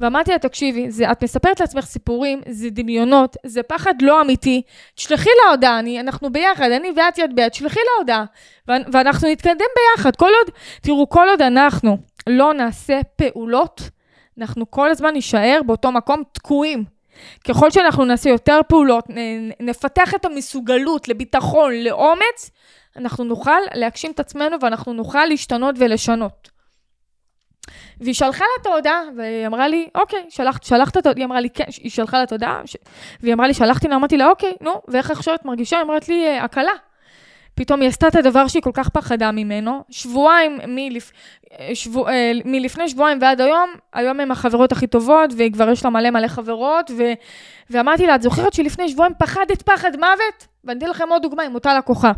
ואמרתי 0.00 0.30
לה, 0.30 0.38
תקשיבי, 0.38 0.90
זה, 0.90 1.12
את 1.12 1.24
מספרת 1.24 1.60
לעצמך 1.60 1.84
סיפורים, 1.84 2.40
זה 2.48 2.70
דמיונות, 2.70 3.36
זה 3.46 3.62
פחד 3.62 3.94
לא 4.02 4.20
אמיתי. 4.20 4.62
תשלחי 4.94 5.30
לה 5.44 5.50
הודעה, 5.50 5.80
אנחנו 6.00 6.32
ביחד, 6.32 6.70
אני 6.70 6.88
ואת 6.96 7.18
יד 7.18 7.36
ביד, 7.36 7.48
תשלחי 7.48 7.80
לה 7.80 7.90
הודעה. 7.98 8.24
ואנחנו 8.92 9.28
נתקדם 9.28 9.66
ביחד. 9.76 10.16
כל 10.16 10.30
עוד, 10.44 10.54
תראו, 10.82 11.08
כל 11.08 11.28
עוד 11.28 11.42
אנחנו 11.42 11.98
לא 12.26 12.54
נעשה 12.54 13.00
פעולות, 13.16 13.80
אנחנו 14.38 14.70
כל 14.70 14.90
הזמן 14.90 15.12
נישאר 15.12 15.60
באותו 15.66 15.92
מקום 15.92 16.22
תקועים. 16.32 16.84
ככל 17.48 17.70
שאנחנו 17.70 18.04
נעשה 18.04 18.30
יותר 18.30 18.60
פעולות, 18.68 19.04
נפתח 19.60 20.14
את 20.14 20.24
המסוגלות 20.24 21.08
לביטחון, 21.08 21.72
לאומץ, 21.74 22.50
אנחנו 22.96 23.24
נוכל 23.24 23.60
להגשים 23.74 24.10
את 24.10 24.20
עצמנו 24.20 24.56
ואנחנו 24.60 24.92
נוכל 24.92 25.24
להשתנות 25.24 25.74
ולשנות. 25.78 26.50
והיא 28.00 28.14
שלחה 28.14 28.44
לה 28.44 28.62
את 28.62 28.66
ההודעה, 28.66 29.00
והיא 29.16 29.46
אמרה 29.46 29.68
לי, 29.68 29.88
אוקיי, 29.94 30.26
שלחת, 30.28 30.62
שלחת 30.62 30.96
את 30.96 31.06
ההודעה, 31.06 31.20
היא 31.20 31.26
אמרה 31.26 31.40
לי, 31.40 31.50
כן, 31.50 31.64
היא 31.82 31.90
שלחה 31.90 32.16
לה 32.16 32.22
את 32.22 32.32
ההודעה, 32.32 32.60
ש... 32.66 32.76
והיא 33.20 33.34
אמרה 33.34 33.46
לי, 33.46 33.54
שלחתי 33.54 33.88
לה, 33.88 33.96
אמרתי 33.96 34.16
לה, 34.16 34.28
אוקיי, 34.28 34.52
נו, 34.60 34.82
ואיך 34.88 35.10
עכשיו 35.10 35.34
את 35.34 35.44
מרגישה? 35.44 35.76
היא 35.76 35.84
אמרת 35.84 36.08
לי, 36.08 36.26
אה, 36.26 36.44
הקלה. 36.44 36.72
פתאום 37.54 37.80
היא 37.80 37.88
עשתה 37.88 38.08
את 38.08 38.14
הדבר 38.14 38.48
שהיא 38.48 38.62
כל 38.62 38.70
כך 38.74 38.88
פחדה 38.88 39.30
ממנו. 39.30 39.84
שבועיים 39.90 40.58
מלפ... 40.68 41.12
שבוע... 41.74 42.10
אה, 42.10 42.32
מלפני 42.44 42.88
שבועיים 42.88 43.18
ועד 43.20 43.40
היום, 43.40 43.70
היום 43.92 44.20
הם 44.20 44.30
החברות 44.30 44.72
הכי 44.72 44.86
טובות, 44.86 45.30
והיא 45.36 45.52
כבר 45.52 45.70
יש 45.70 45.84
לה 45.84 45.90
מלא 45.90 46.10
מלא 46.10 46.28
חברות, 46.28 46.90
ו... 46.98 47.02
ואמרתי 47.70 48.06
לה, 48.06 48.14
את 48.14 48.22
זוכרת 48.22 48.52
שלפני 48.52 48.88
שבועיים 48.88 49.14
פחדת 49.18 49.62
פחד 49.62 49.96
מוות? 49.96 50.46
ואני 50.64 50.78
אתן 50.78 50.88
לכם 50.88 51.08
עוד 51.10 51.22
דוגמה 51.22 51.42
עם 51.42 51.54
אותה 51.54 51.78
לקוחה. 51.78 52.12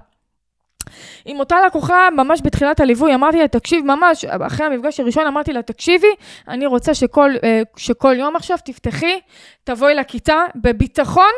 עם 1.24 1.38
אותה 1.38 1.56
לקוחה, 1.66 2.08
ממש 2.16 2.40
בתחילת 2.44 2.80
הליווי, 2.80 3.14
אמרתי 3.14 3.38
לה, 3.38 3.48
תקשיב, 3.48 3.84
ממש, 3.84 4.24
אחרי 4.24 4.66
המפגש 4.66 5.00
הראשון 5.00 5.26
אמרתי 5.26 5.52
לה, 5.52 5.62
תקשיבי, 5.62 6.14
אני 6.48 6.66
רוצה 6.66 6.94
שכל, 6.94 7.30
אה, 7.44 7.62
שכל 7.76 8.14
יום 8.18 8.36
עכשיו 8.36 8.58
תפתחי, 8.64 9.20
תבואי 9.64 9.94
לכיתה 9.94 10.44
בביטחון, 10.54 11.32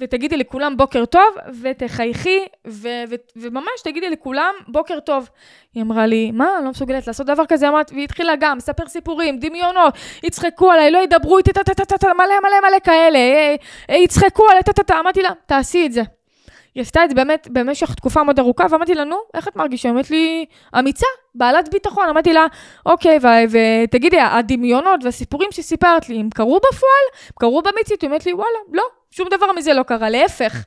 ותגידי 0.00 0.36
לכולם 0.36 0.76
בוקר 0.76 1.04
טוב, 1.04 1.34
ותחייכי, 1.62 2.38
ו- 2.66 2.88
ו- 3.08 3.14
וממש 3.36 3.82
תגידי 3.84 4.10
לכולם 4.10 4.54
בוקר 4.68 5.00
טוב. 5.00 5.28
היא 5.74 5.82
אמרה 5.82 6.06
לי, 6.06 6.30
מה, 6.30 6.56
אני 6.56 6.64
לא 6.64 6.70
מסוגלת 6.70 7.06
לעשות 7.06 7.26
דבר 7.26 7.46
כזה? 7.46 7.68
אמרת, 7.68 7.90
והיא 7.92 8.04
התחילה 8.04 8.32
גם, 8.40 8.60
ספר 8.60 8.88
סיפורים, 8.88 9.38
דמיונות, 9.38 9.94
יצחקו 10.22 10.70
עליי, 10.70 10.90
לא 10.90 10.98
ידברו 10.98 11.38
איתי, 11.38 11.52
טה-טה-טה, 11.52 12.14
מלא 12.14 12.24
מלא 12.42 12.68
מלא 12.68 12.78
כאלה, 12.84 13.18
אה, 13.18 13.54
אה, 13.90 13.96
יצחקו 13.96 14.50
עליי, 14.50 14.62
טה-טה-טה, 14.62 15.00
אמרתי 15.00 15.22
לה, 15.22 15.30
תעשי 15.46 15.86
את 15.86 15.92
זה. 15.92 16.02
היא 16.74 16.82
עשתה 16.82 17.04
את 17.04 17.10
זה 17.10 17.14
באמת 17.14 17.48
במשך 17.50 17.94
תקופה 17.94 18.22
מאוד 18.22 18.38
ארוכה, 18.38 18.66
ואמרתי 18.70 18.94
לה, 18.94 19.04
נו, 19.04 19.16
איך 19.34 19.48
את 19.48 19.56
מרגישה? 19.56 19.90
אמרת 19.90 20.10
לי, 20.10 20.44
אמיצה, 20.78 21.06
בעלת 21.34 21.68
ביטחון. 21.68 22.08
אמרתי 22.08 22.32
לה, 22.32 22.46
אוקיי, 22.86 23.18
ותגידי, 23.50 24.20
הדמיונות 24.20 25.04
והסיפורים 25.04 25.48
שסיפרת 25.52 26.08
לי, 26.08 26.20
הם 26.20 26.30
קרו 26.30 26.58
בפועל? 26.58 27.04
הם 27.26 27.32
קרו 27.38 27.62
במציאות? 27.62 28.02
היא 28.02 28.08
אומרת 28.08 28.26
לי, 28.26 28.32
וואלה, 28.32 28.58
לא, 28.72 28.82
שום 29.10 29.28
דבר 29.30 29.46
מזה 29.56 29.74
לא 29.74 29.82
קרה, 29.82 30.10
להפך. 30.10 30.64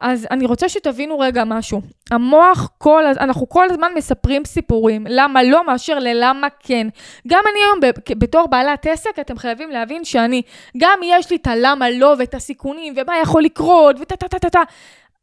אז 0.00 0.26
אני 0.30 0.46
רוצה 0.46 0.68
שתבינו 0.68 1.18
רגע 1.18 1.44
משהו. 1.44 1.80
המוח, 2.10 2.70
כל, 2.78 3.04
אנחנו 3.06 3.48
כל 3.48 3.70
הזמן 3.70 3.92
מספרים 3.94 4.44
סיפורים, 4.44 5.06
למה 5.08 5.42
לא 5.42 5.66
מאשר 5.66 5.98
ללמה 5.98 6.46
כן. 6.60 6.86
גם 7.26 7.42
אני 7.52 7.60
היום, 7.64 7.94
בתור 8.18 8.46
בעלת 8.46 8.86
עסק, 8.86 9.18
אתם 9.20 9.38
חייבים 9.38 9.70
להבין 9.70 10.04
שאני, 10.04 10.42
גם 10.76 10.98
יש 11.04 11.30
לי 11.30 11.36
את 11.36 11.46
הלמה 11.46 11.90
לא 11.90 12.14
ואת 12.18 12.34
הסיכונים, 12.34 12.94
ומה 12.96 13.18
יכול 13.22 13.42
לקרות, 13.42 13.96
וטה 14.00 14.16
טה 14.16 14.28
טה 14.28 14.38
טה 14.38 14.50
טה. 14.50 14.62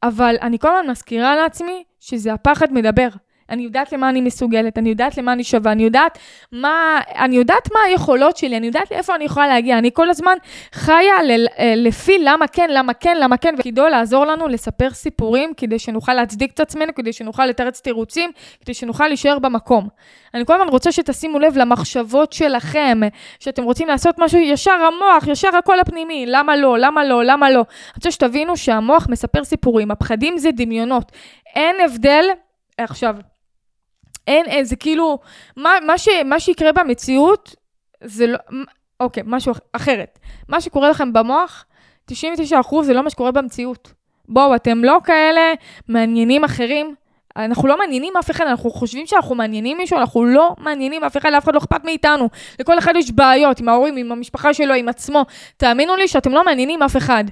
אבל 0.03 0.35
אני 0.41 0.59
כל 0.59 0.67
הזמן 0.75 0.91
מזכירה 0.91 1.35
לעצמי 1.35 1.83
שזה 1.99 2.33
הפחד 2.33 2.73
מדבר. 2.73 3.07
אני 3.51 3.63
יודעת 3.63 3.91
למה 3.91 4.09
אני 4.09 4.21
מסוגלת, 4.21 4.77
אני 4.77 4.89
יודעת 4.89 5.17
למה 5.17 5.33
אני 5.33 5.43
שווה, 5.43 5.71
אני 5.71 5.83
יודעת 5.83 6.17
מה, 6.51 6.99
אני 7.15 7.35
יודעת 7.35 7.71
מה 7.73 7.79
היכולות 7.87 8.37
שלי, 8.37 8.57
אני 8.57 8.67
יודעת 8.67 8.91
לאיפה 8.91 9.15
אני 9.15 9.23
יכולה 9.23 9.47
להגיע. 9.47 9.77
אני 9.77 9.89
כל 9.93 10.09
הזמן 10.09 10.33
חיה 10.73 11.23
ל, 11.23 11.47
אה, 11.59 11.73
לפי 11.75 12.17
למה 12.19 12.47
כן, 12.47 12.69
למה 12.69 12.93
כן, 12.93 13.17
למה 13.19 13.37
כן, 13.37 13.53
ותפקידו 13.53 13.87
לעזור 13.87 14.25
לנו 14.25 14.47
לספר 14.47 14.89
סיפורים 14.89 15.53
כדי 15.57 15.79
שנוכל 15.79 16.13
להצדיק 16.13 16.53
את 16.53 16.59
עצמנו, 16.59 16.95
כדי 16.95 17.13
שנוכל 17.13 17.45
לתרץ 17.45 17.81
תירוצים, 17.81 18.31
כדי 18.61 18.73
שנוכל 18.73 19.07
להישאר 19.07 19.39
במקום. 19.39 19.87
אני 20.33 20.45
כל 20.45 20.53
הזמן 20.53 20.67
רוצה 20.67 20.91
שתשימו 20.91 21.39
לב 21.39 21.57
למחשבות 21.57 22.33
שלכם, 22.33 22.99
שאתם 23.39 23.63
רוצים 23.63 23.87
לעשות 23.87 24.15
משהו 24.19 24.39
ישר 24.39 24.71
המוח, 24.71 25.27
ישר 25.27 25.55
הקול 25.57 25.79
הפנימי, 25.79 26.25
למה 26.27 26.57
לא, 26.57 26.77
למה 26.79 27.03
לא, 27.03 27.23
למה 27.23 27.49
לא. 27.51 27.59
אני 27.59 27.95
רוצה 27.95 28.11
שתבינו 28.11 28.57
שהמוח 28.57 29.07
מספר 29.09 29.43
סיפורים, 29.43 29.91
הפחדים 29.91 30.37
זה 30.37 30.49
דמיונות. 30.51 31.11
אין 31.55 31.75
הבדל, 31.85 32.25
עכשיו, 32.77 33.15
אין, 34.27 34.45
אין, 34.45 34.63
זה 34.63 34.75
כאילו, 34.75 35.19
מה, 35.57 35.73
מה, 35.85 35.97
ש, 35.97 36.07
מה 36.25 36.39
שיקרה 36.39 36.71
במציאות, 36.71 37.55
זה 38.03 38.27
לא, 38.27 38.37
אוקיי, 38.99 39.23
משהו 39.25 39.53
אחרת. 39.73 40.19
מה 40.49 40.61
שקורה 40.61 40.89
לכם 40.89 41.13
במוח, 41.13 41.65
99% 42.11 42.13
זה 42.83 42.93
לא 42.93 43.03
מה 43.03 43.09
שקורה 43.09 43.31
במציאות. 43.31 43.93
בואו, 44.29 44.55
אתם 44.55 44.83
לא 44.83 44.99
כאלה 45.03 45.53
מעניינים 45.87 46.43
אחרים. 46.43 46.95
אנחנו 47.37 47.67
לא 47.67 47.77
מעניינים 47.77 48.13
אף 48.19 48.31
אחד, 48.31 48.45
אנחנו 48.45 48.71
חושבים 48.71 49.07
שאנחנו 49.07 49.35
מעניינים 49.35 49.77
מישהו, 49.77 49.97
אנחנו 49.97 50.25
לא 50.25 50.55
מעניינים 50.57 51.03
אף 51.03 51.17
אחד, 51.17 51.29
לאף 51.29 51.43
אחד 51.43 51.53
לא 51.53 51.59
אכפת 51.59 51.83
מאיתנו. 51.83 52.29
לכל 52.59 52.79
אחד 52.79 52.93
יש 52.95 53.11
בעיות, 53.11 53.59
עם 53.59 53.69
ההורים, 53.69 53.97
עם 53.97 54.11
המשפחה 54.11 54.53
שלו, 54.53 54.73
עם 54.73 54.89
עצמו. 54.89 55.25
תאמינו 55.57 55.95
לי 55.95 56.07
שאתם 56.07 56.31
לא 56.31 56.45
מעניינים 56.45 56.83
אף 56.83 56.97
אחד. 56.97 57.23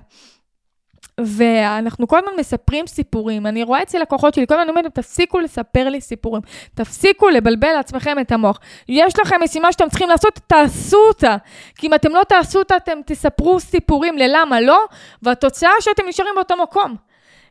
ואנחנו 1.26 2.08
כל 2.08 2.18
הזמן 2.18 2.32
מספרים 2.40 2.88
סיפורים. 2.88 3.48
אני 3.48 3.64
רואה 3.64 3.82
אצל 3.82 4.00
לקוחות 4.00 4.34
שלי, 4.34 4.48
כל 4.48 4.54
הזמן 4.54 4.70
אומרת, 4.70 4.96
תפסיקו 4.96 5.40
לספר 5.40 5.90
לי 5.90 6.02
סיפורים. 6.02 6.42
תפסיקו 6.74 7.30
לבלבל 7.30 7.72
לעצמכם 7.76 8.20
את 8.20 8.32
המוח. 8.32 8.60
יש 8.90 9.20
לכם 9.20 9.36
משימה 9.44 9.72
שאתם 9.72 9.90
צריכים 9.90 10.10
לעשות, 10.10 10.40
תעשו 10.48 10.98
אותה. 11.08 11.38
כי 11.76 11.88
אם 11.88 11.94
אתם 11.94 12.12
לא 12.12 12.22
תעשו 12.30 12.60
אותה, 12.60 12.76
אתם 12.78 13.00
תספרו 13.06 13.60
סיפורים 13.60 14.18
ללמה 14.18 14.62
לא, 14.62 14.80
והתוצאה 15.22 15.72
שאתם 15.80 16.04
נשארים 16.08 16.32
באותו 16.36 16.56
מקום. 16.64 16.96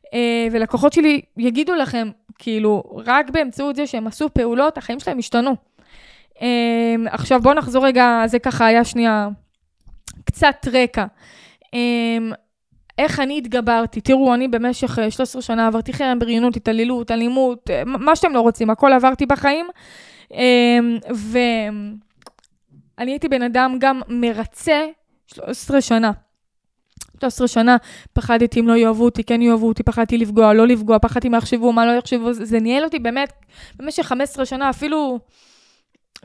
Uh, 0.07 0.11
ולקוחות 0.53 0.93
שלי 0.93 1.21
יגידו 1.37 1.75
לכם, 1.75 2.11
כאילו, 2.39 2.83
רק 3.07 3.31
באמצעות 3.31 3.77
זה 3.77 3.87
שהם 3.87 4.07
עשו 4.07 4.29
פעולות, 4.35 4.79
החיים 4.79 5.01
שלהם 5.01 5.19
השתנו. 5.19 5.57
Uh, 6.35 6.41
עכשיו 7.07 7.41
בואו 7.41 7.55
נחזור 7.55 7.87
רגע, 7.87 8.23
זה 8.27 8.39
ככה 8.39 8.67
היה 8.67 8.85
שנייה 8.85 9.29
קצת 10.25 10.67
רקע. 10.73 11.05
איך 12.99 13.21
אני 13.21 13.39
התגברתי. 13.39 14.01
תראו, 14.01 14.35
אני 14.35 14.49
במשך 14.49 14.99
13 15.11 15.41
אה, 15.41 15.45
שנה 15.45 15.67
עברתי 15.67 15.93
חרם, 15.93 16.19
בריונות, 16.19 16.57
התעללות, 16.57 17.11
אלימות, 17.11 17.71
אה, 17.71 17.83
מה 17.85 18.17
שאתם 18.17 18.33
לא 18.33 18.41
רוצים, 18.41 18.71
הכל 18.71 18.93
עברתי 18.93 19.27
בחיים. 19.27 19.67
אמ, 20.31 20.99
ואני 21.11 23.11
הייתי 23.11 23.29
בן 23.29 23.43
אדם 23.43 23.77
גם 23.79 24.01
מרצה 24.09 24.87
13 25.27 25.81
שנה. 25.81 26.13
13 27.21 27.49
שנה 27.49 27.77
פחדתי 28.13 28.61
אם 28.61 28.69
לא 28.69 28.77
יאהבו 28.77 29.05
אותי, 29.05 29.25
כן 29.25 29.43
יאהבו 29.43 29.69
אותי, 29.69 29.83
פחדתי 29.83 30.19
לפגוע, 30.19 30.55
לא 30.55 30.67
לפגוע, 30.67 30.99
פחדתי 30.99 31.29
מה 31.29 31.37
יחשבו, 31.37 31.73
מה 31.73 31.87
לא 31.87 31.93
יחשבו, 31.93 32.33
זה 32.33 32.61
ניהל 32.61 32.85
אותי 32.85 32.99
באמת 32.99 33.33
במשך 33.77 34.03
15 34.03 34.47
שנה, 34.47 34.71
אפילו, 34.71 35.19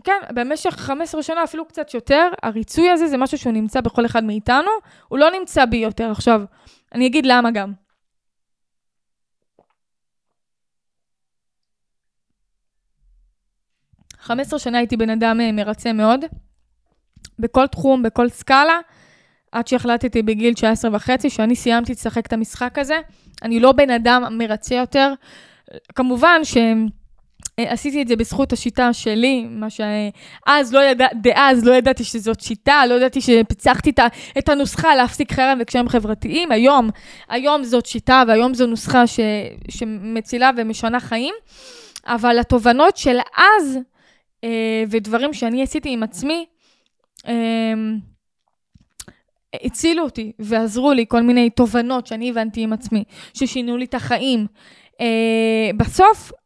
כן, 0.03 0.19
במשך 0.33 0.75
15 0.77 1.23
שנה, 1.23 1.43
אפילו 1.43 1.65
קצת 1.65 1.93
יותר. 1.93 2.27
הריצוי 2.43 2.89
הזה 2.89 3.07
זה 3.07 3.17
משהו 3.17 3.37
שהוא 3.37 3.53
נמצא 3.53 3.81
בכל 3.81 4.05
אחד 4.05 4.23
מאיתנו, 4.23 4.71
הוא 5.07 5.19
לא 5.19 5.31
נמצא 5.39 5.65
בי 5.65 5.77
יותר. 5.77 6.11
עכשיו, 6.11 6.41
אני 6.93 7.07
אגיד 7.07 7.25
למה 7.25 7.51
גם. 7.51 7.73
חמש 14.19 14.47
עשרה 14.47 14.59
שנה 14.59 14.77
הייתי 14.77 14.97
בן 14.97 15.09
אדם 15.09 15.41
אה, 15.41 15.51
מרצה 15.51 15.93
מאוד, 15.93 16.25
בכל 17.39 17.67
תחום, 17.67 18.03
בכל 18.03 18.29
סקאלה, 18.29 18.79
עד 19.51 19.67
שהחלטתי 19.67 20.21
בגיל 20.21 20.53
19 20.53 20.95
וחצי, 20.95 21.29
שאני 21.29 21.55
סיימתי 21.55 21.91
לשחק 21.91 22.25
את 22.27 22.33
המשחק 22.33 22.77
הזה. 22.77 22.99
אני 23.43 23.59
לא 23.59 23.71
בן 23.71 23.89
אדם 23.89 24.37
מרצה 24.37 24.75
יותר. 24.75 25.13
כמובן 25.95 26.39
שהם... 26.43 26.87
אה, 27.59 27.71
עשיתי 27.71 28.01
את 28.01 28.07
זה 28.07 28.15
בזכות 28.15 28.53
השיטה 28.53 28.93
שלי, 28.93 29.45
מה 29.49 29.67
שאז 29.69 30.73
לא 30.73 30.79
ידע, 30.79 31.07
דאז 31.21 31.65
לא 31.65 31.73
ידעתי 31.73 32.03
שזאת 32.03 32.41
שיטה, 32.41 32.85
לא 32.89 32.93
ידעתי 32.93 33.21
שפיצחתי 33.21 33.91
את 34.37 34.49
הנוסחה 34.49 34.95
להפסיק 34.95 35.33
חרם 35.33 35.57
וקשרים 35.61 35.89
חברתיים. 35.89 36.51
היום, 36.51 36.89
היום 37.29 37.63
זאת 37.63 37.85
שיטה 37.85 38.23
והיום 38.27 38.53
זו 38.53 38.67
נוסחה 38.67 39.07
ש, 39.07 39.19
שמצילה 39.69 40.51
ומשנה 40.57 40.99
חיים. 40.99 41.33
אבל 42.05 42.39
התובנות 42.39 42.97
של 42.97 43.17
אז, 43.37 43.79
אה, 44.43 44.83
ודברים 44.89 45.33
שאני 45.33 45.63
עשיתי 45.63 45.89
עם 45.89 46.03
עצמי, 46.03 46.45
אה, 47.27 47.73
הצילו 49.63 50.03
אותי 50.03 50.31
ועזרו 50.39 50.93
לי 50.93 51.05
כל 51.07 51.21
מיני 51.21 51.49
תובנות 51.49 52.07
שאני 52.07 52.29
הבנתי 52.29 52.61
עם 52.61 52.73
עצמי, 52.73 53.03
ששינו 53.33 53.77
לי 53.77 53.85
את 53.85 53.93
החיים. 53.93 54.47
בסוף, 55.77 56.31
אה, 56.31 56.37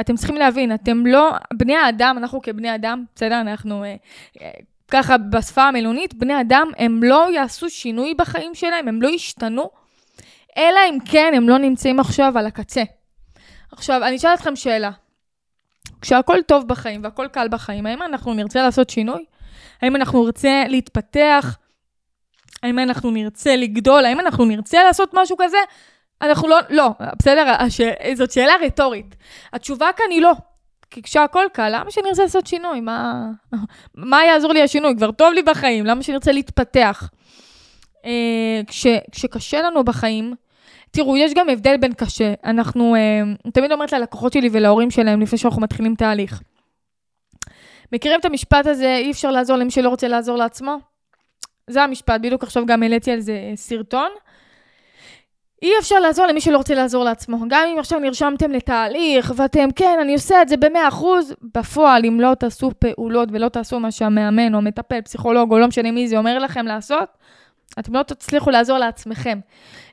אתם 0.00 0.16
צריכים 0.16 0.36
להבין, 0.36 0.74
אתם 0.74 1.06
לא, 1.06 1.30
בני 1.54 1.76
האדם, 1.76 2.16
אנחנו 2.18 2.42
כבני 2.42 2.74
אדם, 2.74 3.04
בסדר? 3.16 3.40
אנחנו 3.40 3.84
אה, 3.84 3.94
אה, 4.42 4.50
ככה 4.88 5.18
בשפה 5.18 5.62
המילונית, 5.62 6.14
בני 6.14 6.40
אדם, 6.40 6.68
הם 6.78 7.00
לא 7.02 7.32
יעשו 7.34 7.70
שינוי 7.70 8.14
בחיים 8.14 8.54
שלהם, 8.54 8.88
הם 8.88 9.02
לא 9.02 9.08
ישתנו, 9.08 9.70
אלא 10.56 10.80
אם 10.90 10.98
כן 11.04 11.32
הם 11.36 11.48
לא 11.48 11.58
נמצאים 11.58 12.00
עכשיו 12.00 12.38
על 12.38 12.46
הקצה. 12.46 12.82
עכשיו, 13.72 14.04
אני 14.04 14.16
אשאל 14.16 14.34
אתכם 14.34 14.56
שאלה. 14.56 14.90
כשהכול 16.00 16.42
טוב 16.42 16.68
בחיים 16.68 17.04
והכול 17.04 17.28
קל 17.28 17.48
בחיים, 17.48 17.86
האם 17.86 18.02
אנחנו 18.02 18.34
נרצה 18.34 18.62
לעשות 18.62 18.90
שינוי? 18.90 19.24
האם 19.82 19.96
אנחנו 19.96 20.24
נרצה 20.24 20.64
להתפתח? 20.68 21.58
האם 22.62 22.78
אנחנו 22.78 23.10
נרצה 23.10 23.56
לגדול? 23.56 24.04
האם 24.04 24.20
אנחנו 24.20 24.44
נרצה 24.44 24.84
לעשות 24.84 25.10
משהו 25.14 25.36
כזה? 25.40 25.58
אנחנו 26.22 26.48
לא, 26.48 26.58
לא, 26.70 26.90
בסדר? 27.18 27.54
הש... 27.58 27.80
זאת 28.14 28.32
שאלה 28.32 28.52
רטורית. 28.62 29.16
התשובה 29.52 29.86
כאן 29.96 30.06
היא 30.10 30.22
לא. 30.22 30.32
כי 30.90 31.02
כשהכול 31.02 31.46
קל, 31.52 31.68
למה 31.78 31.90
שאני 31.90 32.08
ארצה 32.08 32.22
לעשות 32.22 32.46
שינוי? 32.46 32.80
מה, 32.80 33.30
מה 33.94 34.24
יעזור 34.24 34.52
לי 34.52 34.62
השינוי? 34.62 34.94
כבר 34.96 35.10
טוב 35.10 35.32
לי 35.32 35.42
בחיים, 35.42 35.86
למה 35.86 36.02
שאני 36.02 36.14
ארצה 36.14 36.32
להתפתח? 36.32 37.10
אה, 38.04 38.60
כש, 38.66 38.86
כשקשה 39.12 39.62
לנו 39.62 39.84
בחיים, 39.84 40.34
תראו, 40.90 41.16
יש 41.16 41.34
גם 41.34 41.48
הבדל 41.48 41.76
בין 41.76 41.92
קשה. 41.92 42.34
אנחנו, 42.44 42.94
אה, 42.94 43.50
תמיד 43.52 43.72
אומרת 43.72 43.92
ללקוחות 43.92 44.32
שלי 44.32 44.48
ולהורים 44.52 44.90
שלהם 44.90 45.20
לפני 45.20 45.38
שאנחנו 45.38 45.62
מתחילים 45.62 45.94
תהליך. 45.94 46.40
מכירים 47.92 48.20
את 48.20 48.24
המשפט 48.24 48.66
הזה, 48.66 48.96
אי 48.96 49.10
אפשר 49.10 49.30
לעזור 49.30 49.56
למי 49.56 49.70
שלא 49.70 49.88
רוצה 49.88 50.08
לעזור 50.08 50.36
לעצמו? 50.36 50.76
זה 51.70 51.82
המשפט, 51.82 52.20
בדיוק 52.20 52.42
עכשיו 52.42 52.66
גם 52.66 52.82
העליתי 52.82 53.10
על 53.10 53.20
זה 53.20 53.52
סרטון. 53.54 54.08
אי 55.62 55.70
אפשר 55.80 56.00
לעזור 56.00 56.26
למי 56.26 56.40
שלא 56.40 56.56
רוצה 56.56 56.74
לעזור 56.74 57.04
לעצמו. 57.04 57.38
גם 57.48 57.66
אם 57.72 57.78
עכשיו 57.78 57.98
נרשמתם 57.98 58.50
לתהליך, 58.50 59.32
ואתם, 59.36 59.68
כן, 59.76 59.98
אני 60.00 60.12
עושה 60.12 60.42
את 60.42 60.48
זה 60.48 60.56
ב-100%, 60.56 61.04
בפועל, 61.54 62.04
אם 62.04 62.20
לא 62.20 62.34
תעשו 62.34 62.70
פעולות 62.78 63.28
ולא 63.32 63.48
תעשו 63.48 63.80
מה 63.80 63.90
שהמאמן 63.90 64.54
או 64.54 64.62
מטפל, 64.62 65.00
פסיכולוג 65.00 65.52
או 65.52 65.58
לא 65.58 65.66
משנה 65.66 65.90
מי 65.90 66.08
זה 66.08 66.16
אומר 66.16 66.38
לכם 66.38 66.66
לעשות, 66.66 67.08
אתם 67.78 67.94
לא 67.94 68.02
תצליחו 68.02 68.50
לעזור 68.50 68.78
לעצמכם. 68.78 69.38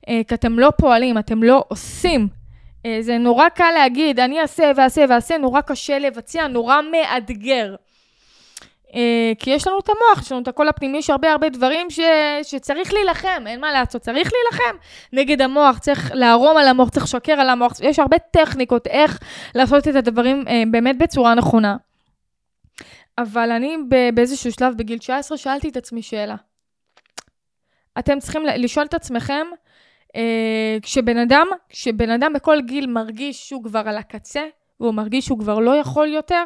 אה, 0.10 0.22
כי 0.28 0.36
אתם 0.36 0.60
לא 0.60 0.72
פועלים, 0.78 1.18
אתם 1.18 1.44
לא 1.44 1.64
עושים. 1.68 2.28
אה, 2.86 2.98
זה 3.02 3.18
נורא 3.18 3.50
קל 3.50 3.72
להגיד, 3.74 4.20
אני 4.20 4.42
אעשה 4.42 4.72
ואעשה 4.76 5.06
ואעשה, 5.10 5.38
נורא 5.38 5.62
קשה 5.62 6.00
לבצע, 6.00 6.48
נורא 6.48 6.78
מאתגר. 6.92 7.76
אה, 8.96 9.32
כי 9.40 9.50
יש 9.50 9.68
לנו 9.68 9.80
את 9.80 9.90
המוח, 9.90 10.26
יש 10.26 10.32
לנו 10.32 10.42
את 10.42 10.48
הקול 10.48 10.68
הפנימי, 10.68 10.98
יש 10.98 11.10
הרבה 11.10 11.32
הרבה 11.32 11.50
דברים 11.50 11.90
ש, 11.90 12.00
שצריך 12.44 12.94
להילחם, 12.94 13.44
אין 13.48 13.60
מה 13.60 13.72
לעשות, 13.72 14.02
צריך 14.02 14.32
להילחם 14.34 14.78
נגד 15.14 15.42
המוח, 15.42 15.80
צריך 15.80 16.12
לערום 16.14 16.58
על 16.58 16.68
המוח, 16.68 16.90
צריך 16.90 17.06
לשקר 17.06 17.34
על 17.34 17.50
המוח, 17.50 17.74
יש 17.82 18.00
הרבה 18.00 18.18
טכניקות 18.20 18.88
איך 18.88 19.20
לעשות 19.56 19.88
את 19.88 19.96
הדברים 19.96 20.44
אה, 20.48 20.64
באמת 20.72 20.98
בצורה 20.98 21.36
נכונה. 21.36 21.78
אבל 23.18 23.52
אני 23.52 23.78
באיזשהו 24.14 24.52
שלב, 24.52 24.78
בגיל 24.78 24.98
19, 24.98 25.38
שאלתי 25.38 25.70
את 25.70 25.78
עצמי 25.78 26.02
שאלה. 26.02 26.36
אתם 28.00 28.20
צריכים 28.20 28.46
לשאול 28.46 28.86
את 28.86 28.94
עצמכם, 28.94 29.48
אה, 30.16 30.78
כשבן 30.82 31.18
אדם, 31.18 31.48
כשבן 31.70 32.10
אדם 32.10 32.34
בכל 32.34 32.62
גיל 32.62 32.88
מרגיש 32.88 33.50
שהוא 33.50 33.64
כבר 33.64 33.84
על 33.86 33.98
הקצה, 33.98 34.42
והוא 34.80 34.94
מרגיש 34.94 35.26
שהוא 35.26 35.40
כבר 35.40 35.60
לא 35.60 35.76
יכול 35.76 36.08
יותר, 36.08 36.44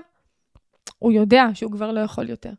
הוא 1.00 1.12
יודע 1.12 1.46
שהוא 1.54 1.72
כבר 1.72 1.92
לא 1.92 2.00
יכול 2.00 2.30
יותר. 2.30 2.50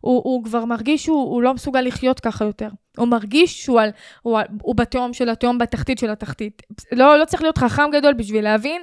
הוא, 0.00 0.22
הוא 0.24 0.44
כבר 0.44 0.64
מרגיש 0.64 1.04
שהוא 1.04 1.42
לא 1.42 1.54
מסוגל 1.54 1.80
לחיות 1.80 2.20
ככה 2.20 2.44
יותר. 2.44 2.68
הוא 2.96 3.08
מרגיש 3.08 3.64
שהוא 3.64 3.80
על, 3.80 3.90
הוא, 4.22 4.38
הוא 4.62 4.74
בתהום 4.74 5.12
של 5.12 5.28
התהום, 5.28 5.58
בתחתית 5.58 5.98
של 5.98 6.10
התחתית. 6.10 6.62
לא, 6.92 7.18
לא 7.18 7.24
צריך 7.24 7.42
להיות 7.42 7.58
חכם 7.58 7.90
גדול 7.92 8.14
בשביל 8.14 8.44
להבין 8.44 8.82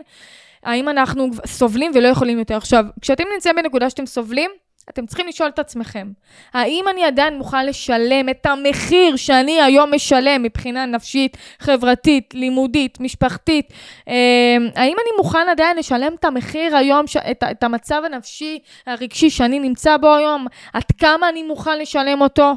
האם 0.64 0.90
אנחנו 0.90 1.28
סובלים 1.46 1.92
ולא 1.96 2.08
יכולים 2.08 2.40
יותר. 2.40 2.58
עכשיו, 2.58 2.86
כשאתם 3.02 3.24
נמצאים 3.34 3.56
בנקודה 3.56 3.90
שאתם 3.90 4.06
סובלים, 4.06 4.52
אתם 4.90 5.06
צריכים 5.06 5.28
לשאול 5.28 5.50
את 5.50 5.60
עצמכם, 5.60 6.12
האם 6.54 6.86
אני 6.92 7.06
עדיין 7.06 7.38
מוכן 7.38 7.66
לשלם 7.66 8.30
את 8.30 8.46
המחיר 8.46 9.16
שאני 9.16 9.62
היום 9.62 9.94
משלם 9.94 10.44
מבחינה 10.44 10.86
נפשית, 10.86 11.38
חברתית, 11.60 12.34
לימודית, 12.34 13.00
משפחתית? 13.00 13.74
אה, 14.08 14.58
האם 14.76 14.96
אני 14.96 15.18
מוכן 15.18 15.48
עדיין 15.52 15.78
לשלם 15.78 16.14
את 16.20 16.26
המחיר 16.26 16.78
היום, 16.78 17.06
את, 17.32 17.64
המצב 17.64 18.02
הנפשי, 18.06 18.60
הרגשי 18.88 19.30
שאני 19.30 19.60
נמצא 19.60 19.98
בו 19.98 20.16
היום? 20.16 20.48
עד 20.74 20.84
כמה 20.98 21.30
אני 21.30 21.44
מוכן 21.44 21.80
לשלם 21.80 22.22
אותו? 22.22 22.54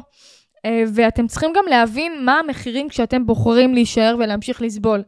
אה, 0.65 0.83
ואתם 0.93 1.27
צריכים 1.27 1.53
גם 1.55 1.63
להבין 1.69 2.25
מה 2.25 2.39
המחירים 2.39 2.89
כשאתם 2.89 3.25
בוחרים 3.25 3.73
להישאר 3.73 4.15
ולהמשיך 4.19 4.61
לסבול. 4.61 5.03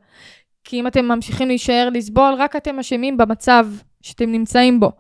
כי 0.64 0.80
אם 0.80 0.88
אתם 0.88 1.06
ממשיכים 1.06 1.48
להישאר 1.48 1.90
לסבול, 1.94 2.34
רק 2.38 2.56
אתם 2.56 2.80
אשמים 2.80 3.18
במצב 3.18 3.68
שאתם 4.02 4.32
נמצאים 4.32 4.80
בו. 4.80 4.92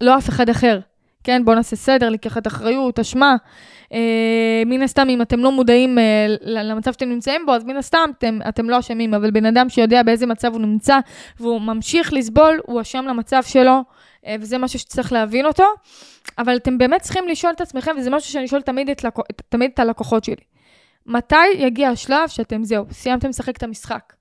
לא 0.00 0.18
אף 0.18 0.28
אחד 0.28 0.48
אחר. 0.48 0.80
כן, 1.24 1.44
בואו 1.44 1.56
נעשה 1.56 1.76
סדר, 1.76 2.08
לקיחת 2.08 2.46
אחריות, 2.46 2.98
אשמה. 2.98 3.36
אה, 3.92 4.62
מן 4.66 4.82
הסתם, 4.82 5.08
אם 5.08 5.22
אתם 5.22 5.38
לא 5.38 5.52
מודעים 5.52 5.98
אה, 5.98 6.26
למצב 6.40 6.92
שאתם 6.92 7.08
נמצאים 7.08 7.46
בו, 7.46 7.54
אז 7.54 7.64
מן 7.64 7.76
הסתם 7.76 8.10
אתם, 8.18 8.38
אתם 8.48 8.70
לא 8.70 8.78
אשמים, 8.78 9.14
אבל 9.14 9.30
בן 9.30 9.46
אדם 9.46 9.68
שיודע 9.68 10.02
באיזה 10.02 10.26
מצב 10.26 10.52
הוא 10.52 10.60
נמצא 10.60 10.98
והוא 11.40 11.60
ממשיך 11.60 12.12
לסבול, 12.12 12.60
הוא 12.66 12.80
אשם 12.80 13.04
למצב 13.08 13.42
שלו, 13.42 13.82
אה, 14.26 14.36
וזה 14.40 14.58
משהו 14.58 14.78
שצריך 14.78 15.12
להבין 15.12 15.46
אותו. 15.46 15.64
אבל 16.38 16.56
אתם 16.56 16.78
באמת 16.78 17.00
צריכים 17.00 17.28
לשאול 17.28 17.52
את 17.52 17.60
עצמכם, 17.60 17.90
וזה 17.98 18.10
משהו 18.10 18.32
שאני 18.32 18.48
שואלת 18.48 18.66
תמיד 18.66 18.90
את, 18.90 19.04
תמיד 19.48 19.70
את 19.74 19.78
הלקוחות 19.78 20.24
שלי. 20.24 20.44
מתי 21.06 21.46
יגיע 21.54 21.88
השלב 21.88 22.28
שאתם, 22.28 22.64
זהו, 22.64 22.84
סיימתם 22.90 23.28
לשחק 23.28 23.56
את 23.56 23.62
המשחק? 23.62 24.15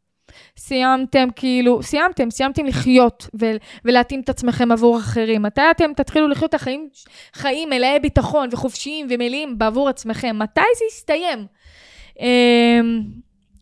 סיימתם 0.57 1.27
כאילו, 1.35 1.83
סיימתם, 1.83 2.31
סיימתם 2.31 2.65
לחיות 2.65 3.27
ו- 3.41 3.55
ולהתאים 3.85 4.21
את 4.21 4.29
עצמכם 4.29 4.71
עבור 4.71 4.97
אחרים. 4.97 5.41
מתי 5.41 5.61
אתם 5.71 5.93
תתחילו 5.95 6.27
לחיות 6.27 6.49
את 6.49 6.53
החיים, 6.53 6.89
חיים 7.33 7.69
מלאי 7.69 7.99
ביטחון 7.99 8.49
וחופשיים 8.51 9.07
ומלאים 9.09 9.57
בעבור 9.57 9.89
עצמכם? 9.89 10.39
מתי 10.39 10.61
זה 10.77 10.85
יסתיים? 10.91 11.45
אמ, 12.19 13.01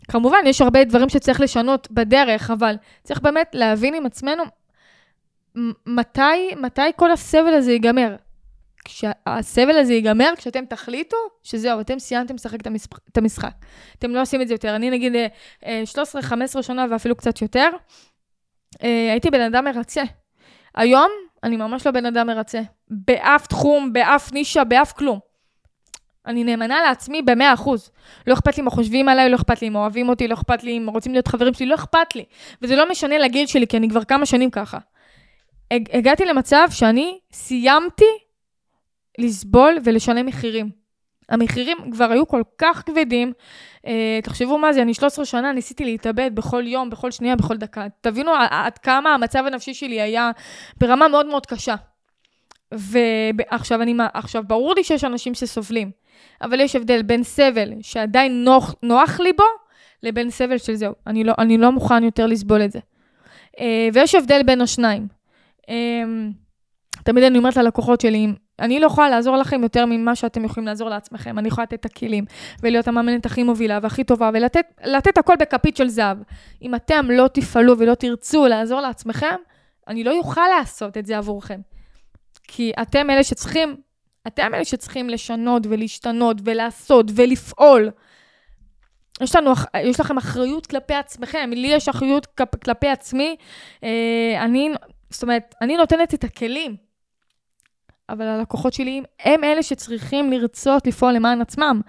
כמובן, 0.07 0.37
יש 0.45 0.61
הרבה 0.61 0.83
דברים 0.83 1.09
שצריך 1.09 1.41
לשנות 1.41 1.87
בדרך, 1.91 2.51
אבל 2.51 2.75
צריך 3.03 3.21
באמת 3.21 3.49
להבין 3.53 3.93
עם 3.93 4.05
עצמנו 4.05 4.43
מתי, 5.85 6.55
מתי 6.57 6.81
כל 6.95 7.11
הסבל 7.11 7.53
הזה 7.53 7.71
ייגמר. 7.71 8.15
כשהסבל 8.85 9.77
הזה 9.77 9.93
ייגמר, 9.93 10.33
כשאתם 10.37 10.65
תחליטו 10.65 11.17
שזהו, 11.43 11.81
אתם 11.81 11.99
סיימתם 11.99 12.35
לשחק 12.35 12.59
את 13.11 13.17
המשחק. 13.17 13.53
אתם 13.99 14.11
לא 14.11 14.21
עושים 14.21 14.41
את 14.41 14.47
זה 14.47 14.53
יותר. 14.53 14.75
אני 14.75 14.89
נגיד 14.89 15.13
13-15 15.63 15.65
אה, 16.57 16.63
שנה 16.63 16.85
ואפילו 16.91 17.15
קצת 17.15 17.41
יותר, 17.41 17.69
אה, 18.83 19.11
הייתי 19.11 19.29
בן 19.29 19.41
אדם 19.41 19.63
מרצה. 19.65 20.03
היום 20.75 21.09
אני 21.43 21.57
ממש 21.57 21.85
לא 21.85 21.91
בן 21.91 22.05
אדם 22.05 22.27
מרצה. 22.27 22.61
באף 22.89 23.47
תחום, 23.47 23.93
באף 23.93 24.33
נישה, 24.33 24.63
באף 24.63 24.91
כלום. 24.91 25.19
אני 26.25 26.43
נאמנה 26.43 26.81
לעצמי 26.81 27.21
ב-100%. 27.21 27.69
לא 28.27 28.33
אכפת 28.33 28.57
לי 28.57 28.63
מה 28.63 28.69
חושבים 28.71 29.09
עליי, 29.09 29.29
לא 29.29 29.35
אכפת 29.35 29.61
לי 29.61 29.67
אם 29.67 29.75
אוהבים 29.75 30.09
אותי, 30.09 30.27
לא 30.27 30.33
אכפת 30.33 30.63
לי 30.63 30.77
אם 30.77 30.89
רוצים 30.89 31.11
להיות 31.11 31.27
חברים 31.27 31.53
שלי, 31.53 31.65
לא 31.65 31.75
אכפת 31.75 32.15
לי. 32.15 32.25
וזה 32.61 32.75
לא 32.75 32.89
משנה 32.89 33.17
לגיל 33.17 33.47
שלי, 33.47 33.67
כי 33.67 33.77
אני 33.77 33.89
כבר 33.89 34.03
כמה 34.03 34.25
שנים 34.25 34.49
ככה. 34.49 34.77
הגעתי 35.71 36.25
למצב 36.25 36.67
שאני 36.71 37.19
סיימתי 37.31 38.05
לסבול 39.19 39.77
ולשלם 39.83 40.25
מחירים. 40.25 40.83
המחירים 41.29 41.77
כבר 41.91 42.11
היו 42.11 42.27
כל 42.27 42.41
כך 42.57 42.83
כבדים. 42.85 43.33
Uh, 43.77 43.89
תחשבו 44.23 44.57
מה 44.57 44.73
זה, 44.73 44.81
אני 44.81 44.93
13 44.93 45.25
שנה 45.25 45.51
ניסיתי 45.51 45.85
להתאבד 45.85 46.31
בכל 46.33 46.67
יום, 46.67 46.89
בכל 46.89 47.11
שנייה, 47.11 47.35
בכל 47.35 47.57
דקה. 47.57 47.87
תבינו 48.01 48.31
עד 48.49 48.77
כמה 48.77 49.13
המצב 49.13 49.43
הנפשי 49.47 49.73
שלי 49.73 50.01
היה 50.01 50.31
ברמה 50.77 51.07
מאוד 51.07 51.25
מאוד 51.25 51.45
קשה. 51.45 51.75
ועכשיו 52.71 53.81
אני, 53.81 53.93
עכשיו 54.13 54.43
ברור 54.47 54.75
לי 54.75 54.83
שיש 54.83 55.03
אנשים 55.03 55.33
שסובלים, 55.33 55.91
אבל 56.41 56.59
יש 56.59 56.75
הבדל 56.75 57.01
בין 57.01 57.23
סבל 57.23 57.73
שעדיין 57.81 58.43
נוח, 58.43 58.75
נוח 58.83 59.19
לי 59.19 59.33
בו, 59.33 59.43
לבין 60.03 60.29
סבל 60.29 60.57
של 60.57 60.75
זהו, 60.75 60.93
אני 61.07 61.23
לא, 61.23 61.33
אני 61.37 61.57
לא 61.57 61.71
מוכן 61.71 62.03
יותר 62.03 62.25
לסבול 62.25 62.61
את 62.61 62.71
זה. 62.71 62.79
Uh, 62.79 63.61
ויש 63.93 64.15
הבדל 64.15 64.43
בין 64.43 64.61
השניים. 64.61 65.07
Uh, 65.61 65.65
תמיד 67.03 67.23
אני 67.23 67.37
אומרת 67.37 67.57
ללקוחות 67.57 68.01
שלי, 68.01 68.27
אני 68.59 68.79
לא 68.79 68.87
יכולה 68.87 69.09
לעזור 69.09 69.37
לכם 69.37 69.63
יותר 69.63 69.85
ממה 69.85 70.15
שאתם 70.15 70.45
יכולים 70.45 70.67
לעזור 70.67 70.89
לעצמכם. 70.89 71.39
אני 71.39 71.47
יכולה 71.47 71.63
לתת 71.63 71.73
את 71.73 71.85
הכלים, 71.85 72.25
ולהיות 72.63 72.87
המאמנת 72.87 73.25
הכי 73.25 73.43
מובילה 73.43 73.79
והכי 73.81 74.03
טובה, 74.03 74.29
ולתת 74.33 75.17
הכל 75.17 75.33
בכפית 75.39 75.77
של 75.77 75.87
זהב. 75.87 76.17
אם 76.61 76.75
אתם 76.75 77.11
לא 77.11 77.27
תפעלו 77.27 77.79
ולא 77.79 77.95
תרצו 77.95 78.47
לעזור 78.47 78.81
לעצמכם, 78.81 79.35
אני 79.87 80.03
לא 80.03 80.17
אוכל 80.17 80.47
לעשות 80.57 80.97
את 80.97 81.05
זה 81.05 81.17
עבורכם. 81.17 81.59
כי 82.47 82.71
אתם 82.81 83.09
אלה 83.09 83.23
שצריכים, 83.23 83.75
אתם 84.27 84.53
אלה 84.53 84.65
שצריכים 84.65 85.09
לשנות 85.09 85.63
ולהשתנות 85.69 86.37
ולעשות 86.43 87.05
ולפעול. 87.15 87.89
יש, 89.21 89.35
לנו, 89.35 89.53
יש 89.83 89.99
לכם 89.99 90.17
אחריות 90.17 90.65
כלפי 90.67 90.93
עצמכם, 90.93 91.49
לי 91.53 91.67
יש 91.67 91.89
אחריות 91.89 92.27
כלפי 92.63 92.87
עצמי. 92.87 93.35
אה, 93.83 94.43
אני, 94.43 94.69
זאת 95.09 95.23
אומרת, 95.23 95.55
אני 95.61 95.77
נותנת 95.77 96.13
את 96.13 96.23
הכלים. 96.23 96.92
אבל 98.09 98.25
הלקוחות 98.25 98.73
שלי 98.73 99.01
הם 99.23 99.43
אלה 99.43 99.63
שצריכים 99.63 100.31
לרצות 100.31 100.87
לפעול 100.87 101.13
למען 101.13 101.41
עצמם. 101.41 101.81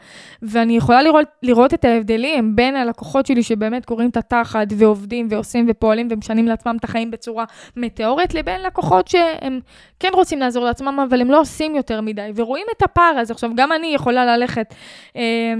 ואני 0.42 0.76
יכולה 0.76 1.02
לראות, 1.02 1.26
לראות 1.42 1.74
את 1.74 1.84
ההבדלים 1.84 2.56
בין 2.56 2.76
הלקוחות 2.76 3.26
שלי 3.26 3.42
שבאמת 3.42 3.84
קוראים 3.84 4.10
את 4.10 4.16
התחת 4.16 4.66
ועובדים 4.76 5.26
ועושים 5.30 5.66
ופועלים 5.68 6.08
ומשנים 6.10 6.46
לעצמם 6.46 6.76
את 6.80 6.84
החיים 6.84 7.10
בצורה 7.10 7.44
מטאורית, 7.76 8.34
לבין 8.34 8.62
לקוחות 8.62 9.08
שהם 9.08 9.60
כן 10.00 10.10
רוצים 10.12 10.40
לעזור 10.40 10.64
לעצמם, 10.64 11.00
אבל 11.08 11.20
הם 11.20 11.30
לא 11.30 11.40
עושים 11.40 11.76
יותר 11.76 12.00
מדי, 12.00 12.30
ורואים 12.34 12.66
את 12.76 12.82
הפער 12.82 13.18
הזה. 13.18 13.32
עכשיו, 13.32 13.50
גם 13.54 13.72
אני 13.72 13.86
יכולה 13.86 14.36
ללכת... 14.36 14.74
אה, 15.16 15.54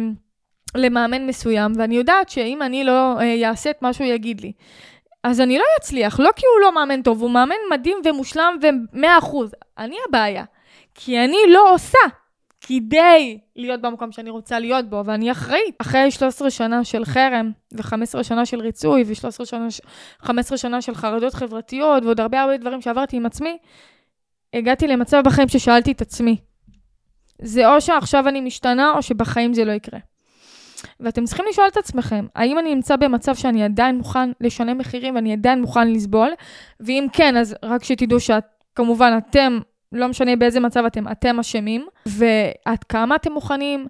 למאמן 0.77 1.27
מסוים, 1.27 1.73
ואני 1.77 1.97
יודעת 1.97 2.29
שאם 2.29 2.62
אני 2.62 2.85
לא 2.85 3.14
אעשה 3.45 3.71
אה, 3.71 3.75
את 3.77 3.83
מה 3.83 3.93
שהוא 3.93 4.07
יגיד 4.07 4.40
לי, 4.40 4.53
אז 5.25 5.41
אני 5.41 5.59
לא 5.59 5.65
אצליח, 5.81 6.21
לא 6.21 6.31
כי 6.37 6.47
הוא 6.55 6.61
לא 6.61 6.75
מאמן 6.75 7.03
טוב, 7.03 7.21
הוא 7.21 7.31
מאמן 7.31 7.55
מדהים 7.71 7.99
ומושלם 8.05 8.57
ומאה 8.63 9.19
אחוז. 9.19 9.53
אני 9.79 9.97
הבעיה. 10.09 10.45
כי 10.95 11.25
אני 11.25 11.37
לא 11.49 11.75
עושה 11.75 11.99
כדי 12.61 13.39
להיות 13.57 13.81
במקום 13.81 14.13
שאני 14.13 14.31
רוצה 14.31 14.59
להיות 14.59 14.91
בו, 14.91 15.03
ואני 15.05 15.33
אחראית. 15.33 15.75
אחרי 15.79 16.11
13 16.11 16.51
שנה 16.51 16.85
של 16.85 17.05
חרם, 17.05 17.51
ו-15 17.73 18.23
שנה 18.23 18.47
של 18.47 18.61
ריצוי, 18.61 19.05
ו-13 19.07 19.45
שנה, 19.45 19.69
15 20.21 20.59
שנה 20.59 20.83
של 20.83 20.95
חרדות 20.95 21.35
חברתיות, 21.35 22.05
ועוד 22.05 22.21
הרבה 22.21 22.41
הרבה 22.41 22.57
דברים 22.57 22.81
שעברתי 22.81 23.17
עם 23.17 23.27
עצמי, 23.27 23.59
הגעתי 24.55 24.87
למצב 24.87 25.23
בחיים 25.25 25.49
ששאלתי 25.49 25.93
את 25.93 26.01
עצמי, 26.01 26.37
זה 27.43 27.75
או 27.75 27.81
שעכשיו 27.81 28.29
אני 28.29 28.41
משתנה, 28.41 28.93
או 28.97 29.03
שבחיים 29.03 29.55
זה 29.55 29.65
לא 29.65 29.73
יקרה. 29.73 30.01
ואתם 31.01 31.25
צריכים 31.25 31.44
לשאול 31.51 31.66
את 31.73 31.77
עצמכם, 31.77 32.27
האם 32.35 32.59
אני 32.59 32.75
נמצא 32.75 32.97
במצב 32.97 33.35
שאני 33.35 33.64
עדיין 33.64 33.97
מוכן 33.97 34.31
לשלם 34.40 34.79
מחירים 34.79 35.14
ואני 35.14 35.33
עדיין 35.33 35.61
מוכן 35.61 35.92
לסבול? 35.92 36.31
ואם 36.81 37.07
כן, 37.12 37.37
אז 37.37 37.57
רק 37.62 37.85
שתדעו 37.85 38.18
שכמובן 38.20 39.18
אתם 39.18 39.59
לא 39.94 40.09
משנה 40.09 40.37
באיזה 40.37 40.61
מצב 40.61 40.85
אתם, 40.85 41.09
אתם 41.09 41.38
אשמים, 41.38 41.87
ועד 42.07 42.85
כמה 42.88 43.16
אתם 43.16 43.33
מוכנים, 43.33 43.87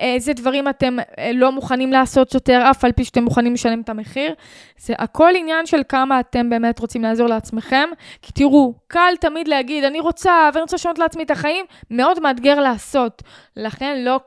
איזה 0.00 0.32
דברים 0.32 0.68
אתם 0.68 0.96
אה, 1.18 1.30
לא 1.34 1.52
מוכנים 1.52 1.92
לעשות 1.92 2.34
יותר, 2.34 2.62
אף 2.70 2.84
על 2.84 2.92
פי 2.92 3.04
שאתם 3.04 3.22
מוכנים 3.24 3.54
לשלם 3.54 3.80
את 3.80 3.88
המחיר. 3.88 4.34
זה 4.78 4.94
הכל 4.98 5.32
עניין 5.36 5.66
של 5.66 5.82
כמה 5.88 6.20
אתם 6.20 6.50
באמת 6.50 6.78
רוצים 6.78 7.02
לעזור 7.02 7.26
לעצמכם. 7.26 7.88
כי 8.22 8.32
תראו, 8.32 8.74
קל 8.86 9.14
תמיד 9.20 9.48
להגיד, 9.48 9.84
אני 9.84 10.00
רוצה, 10.00 10.50
ואני 10.52 10.62
רוצה 10.62 10.76
לשנות 10.76 10.98
לעצמי 10.98 11.22
את 11.22 11.30
החיים, 11.30 11.64
מאוד 11.90 12.20
מאתגר 12.20 12.60
לעשות. 12.60 13.22
לכן 13.56 14.04
לא 14.04 14.20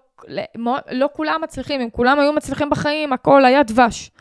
לא, 0.91 1.07
כולם 1.13 1.41
מצליחים, 1.43 1.81
אם 1.81 1.89
כולם 1.89 2.19
היו 2.19 2.33
מצליחים 2.33 2.69
בחיים, 2.69 3.13
הכל 3.13 3.45
היה 3.45 3.63
דבש. 3.63 4.11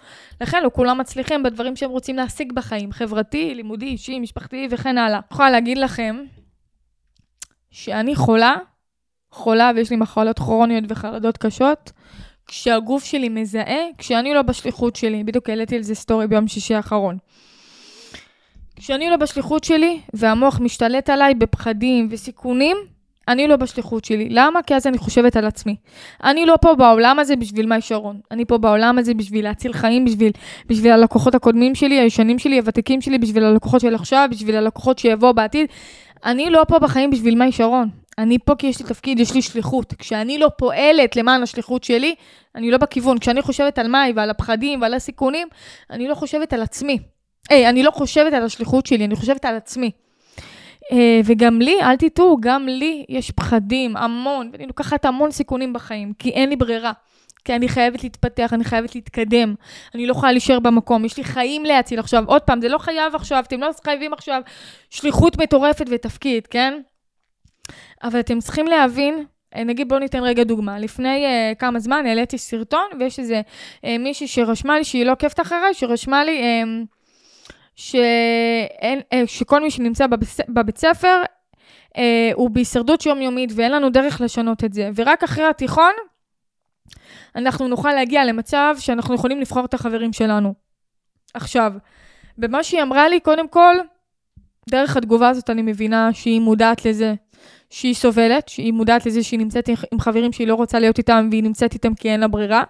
לכן 0.40 0.62
לא 0.62 0.70
כולם 0.74 0.98
מצליחים 0.98 1.42
בדברים 1.42 1.76
שהם 1.76 1.90
רוצים 1.90 2.16
להשיג 2.16 2.52
בחיים, 2.52 2.92
חברתי, 2.92 3.54
לימודי, 3.54 3.86
אישי, 3.86 4.20
משפחתי 4.20 4.68
וכן 4.70 4.98
הלאה. 4.98 5.18
אני 5.18 5.26
יכולה 5.30 5.50
להגיד 5.50 5.78
לכם 5.78 6.24
שאני 7.70 8.16
חולה, 8.16 8.54
חולה 9.30 9.70
ויש 9.74 9.90
לי 9.90 9.96
מחלות 9.96 10.38
כרוניות 10.38 10.84
וחרדות 10.88 11.38
קשות, 11.38 11.92
כשהגוף 12.46 13.04
שלי 13.04 13.28
מזהה, 13.28 13.80
כשאני 13.98 14.34
לא 14.34 14.42
בשליחות 14.42 14.96
שלי, 14.96 15.24
בדיוק 15.24 15.50
העליתי 15.50 15.76
על 15.76 15.82
זה 15.82 15.94
סטורי 15.94 16.26
ביום 16.26 16.48
שישי 16.48 16.74
האחרון. 16.74 17.18
כשאני 18.76 19.10
לא 19.10 19.16
בשליחות 19.16 19.64
שלי 19.64 20.00
והמוח 20.14 20.60
משתלט 20.60 21.10
עליי 21.10 21.34
בפחדים 21.34 22.08
וסיכונים, 22.10 22.76
אני 23.28 23.48
לא 23.48 23.56
בשליחות 23.56 24.04
שלי. 24.04 24.28
למה? 24.30 24.62
כי 24.62 24.74
אז 24.74 24.86
אני 24.86 24.98
חושבת 24.98 25.36
על 25.36 25.46
עצמי. 25.46 25.76
אני 26.24 26.46
לא 26.46 26.54
פה 26.60 26.74
בעולם 26.74 27.18
הזה 27.18 27.36
בשביל 27.36 27.66
מאי 27.66 27.80
שרון. 27.80 28.20
אני 28.30 28.44
פה 28.44 28.58
בעולם 28.58 28.98
הזה 28.98 29.14
בשביל 29.14 29.44
להציל 29.44 29.72
חיים, 29.72 30.04
בשביל, 30.04 30.32
בשביל 30.66 30.92
הלקוחות 30.92 31.34
הקודמים 31.34 31.74
שלי, 31.74 32.00
הישנים 32.00 32.38
שלי, 32.38 32.58
הוותיקים 32.58 33.00
שלי, 33.00 33.18
בשביל 33.18 33.44
הלקוחות 33.44 33.80
של 33.80 33.94
עכשיו, 33.94 34.28
בשביל 34.30 34.56
הלקוחות 34.56 34.98
שיבואו 34.98 35.34
בעתיד. 35.34 35.66
אני 36.24 36.50
לא 36.50 36.64
פה 36.68 36.78
בחיים 36.78 37.10
בשביל 37.10 37.34
מאי 37.34 37.52
שרון. 37.52 37.88
אני 38.18 38.38
פה 38.38 38.54
כי 38.54 38.66
יש 38.66 38.78
לי 38.78 38.86
תפקיד, 38.86 39.20
יש 39.20 39.34
לי 39.34 39.42
שליחות. 39.42 39.94
כשאני 39.98 40.38
לא 40.38 40.50
פועלת 40.58 41.16
למען 41.16 41.42
השליחות 41.42 41.84
שלי, 41.84 42.14
אני 42.54 42.70
לא 42.70 42.78
בכיוון. 42.78 43.18
כשאני 43.18 43.42
חושבת 43.42 43.78
על 43.78 43.88
מאי 43.88 44.12
ועל 44.16 44.30
הפחדים 44.30 44.82
ועל 44.82 44.94
הסיכונים, 44.94 45.48
אני 45.90 46.08
לא 46.08 46.14
חושבת 46.14 46.52
על 46.52 46.62
עצמי. 46.62 46.98
היי, 47.50 47.68
אני 47.68 47.82
לא 47.82 47.90
חושבת 47.90 48.32
על 48.32 48.44
השליחות 48.44 48.86
שלי, 48.86 49.04
אני 49.04 49.16
חושבת 49.16 49.44
על 49.44 49.56
עצמי. 49.56 49.90
אה, 50.92 51.20
וגם 51.24 51.60
לי, 51.60 51.82
אל 51.82 51.96
תטעו, 51.96 52.36
גם 52.40 52.66
לי 52.66 53.04
יש 53.08 53.30
פחדים, 53.30 53.96
המון, 53.96 54.50
ואני 54.52 54.66
לוקחת 54.66 55.04
המון 55.04 55.30
סיכונים 55.30 55.72
בחיים, 55.72 56.12
כי 56.18 56.30
אין 56.30 56.48
לי 56.48 56.56
ברירה. 56.56 56.92
כי 57.44 57.54
אני 57.54 57.68
חייבת 57.68 58.02
להתפתח, 58.02 58.52
אני 58.52 58.64
חייבת 58.64 58.94
להתקדם. 58.94 59.54
אני 59.94 60.06
לא 60.06 60.12
יכולה 60.12 60.32
להישאר 60.32 60.60
במקום, 60.60 61.04
יש 61.04 61.16
לי 61.16 61.24
חיים 61.24 61.64
להציל 61.64 61.98
עכשיו. 61.98 62.24
עוד 62.26 62.42
פעם, 62.42 62.60
זה 62.60 62.68
לא 62.68 62.78
חייב 62.78 63.14
עכשיו, 63.14 63.44
אתם 63.46 63.60
לא 63.60 63.70
חייבים 63.84 64.12
עכשיו 64.12 64.40
שליחות 64.90 65.38
מטורפת 65.38 65.86
ותפקיד, 65.90 66.46
כן? 66.46 66.80
אבל 68.02 68.20
אתם 68.20 68.40
צריכים 68.40 68.66
להבין, 68.66 69.24
אה, 69.56 69.64
נגיד 69.64 69.88
בואו 69.88 70.00
ניתן 70.00 70.22
רגע 70.22 70.44
דוגמה. 70.44 70.78
לפני 70.78 71.26
uh, 71.26 71.54
כמה 71.58 71.78
זמן 71.78 72.06
העליתי 72.06 72.38
סרטון, 72.38 72.86
ויש 72.98 73.18
איזה 73.18 73.40
uh, 73.76 73.88
מישהי 73.98 74.28
שרשמה 74.28 74.78
לי 74.78 74.84
שהיא 74.84 75.04
לא 75.04 75.12
עוקבת 75.12 75.40
אחריי, 75.40 75.74
שרשמה 75.74 76.24
לי... 76.24 76.62
Uh, 76.62 76.93
שאין, 77.76 79.00
אה, 79.12 79.22
שכל 79.26 79.62
מי 79.62 79.70
שנמצא 79.70 80.06
בבס, 80.06 80.40
בבית 80.48 80.78
ספר 80.78 81.22
אה, 81.96 82.30
הוא 82.34 82.50
בהישרדות 82.50 83.06
יומיומית 83.06 83.50
ואין 83.54 83.72
לנו 83.72 83.90
דרך 83.90 84.20
לשנות 84.20 84.64
את 84.64 84.72
זה. 84.72 84.90
ורק 84.94 85.22
אחרי 85.22 85.44
התיכון 85.44 85.92
אנחנו 87.36 87.68
נוכל 87.68 87.92
להגיע 87.92 88.24
למצב 88.24 88.76
שאנחנו 88.78 89.14
יכולים 89.14 89.40
לבחור 89.40 89.64
את 89.64 89.74
החברים 89.74 90.12
שלנו. 90.12 90.54
עכשיו, 91.34 91.72
במה 92.38 92.62
שהיא 92.62 92.82
אמרה 92.82 93.08
לי, 93.08 93.20
קודם 93.20 93.48
כל, 93.48 93.74
דרך 94.70 94.96
התגובה 94.96 95.28
הזאת 95.28 95.50
אני 95.50 95.62
מבינה 95.62 96.12
שהיא 96.12 96.40
מודעת 96.40 96.84
לזה 96.84 97.14
שהיא 97.70 97.94
סובלת, 97.94 98.48
שהיא 98.48 98.72
מודעת 98.72 99.06
לזה 99.06 99.22
שהיא 99.22 99.38
נמצאת 99.38 99.68
עם 99.68 100.00
חברים 100.00 100.32
שהיא 100.32 100.46
לא 100.46 100.54
רוצה 100.54 100.78
להיות 100.78 100.98
איתם 100.98 101.28
והיא 101.30 101.42
נמצאת 101.42 101.74
איתם 101.74 101.94
כי 101.94 102.10
אין 102.10 102.20
לה 102.20 102.28
ברירה, 102.28 102.62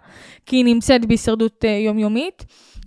כי 0.47 0.57
היא 0.57 0.65
נמצאת 0.65 1.07
בהישרדות 1.07 1.65
uh, 1.65 1.67
יומיומית. 1.67 2.45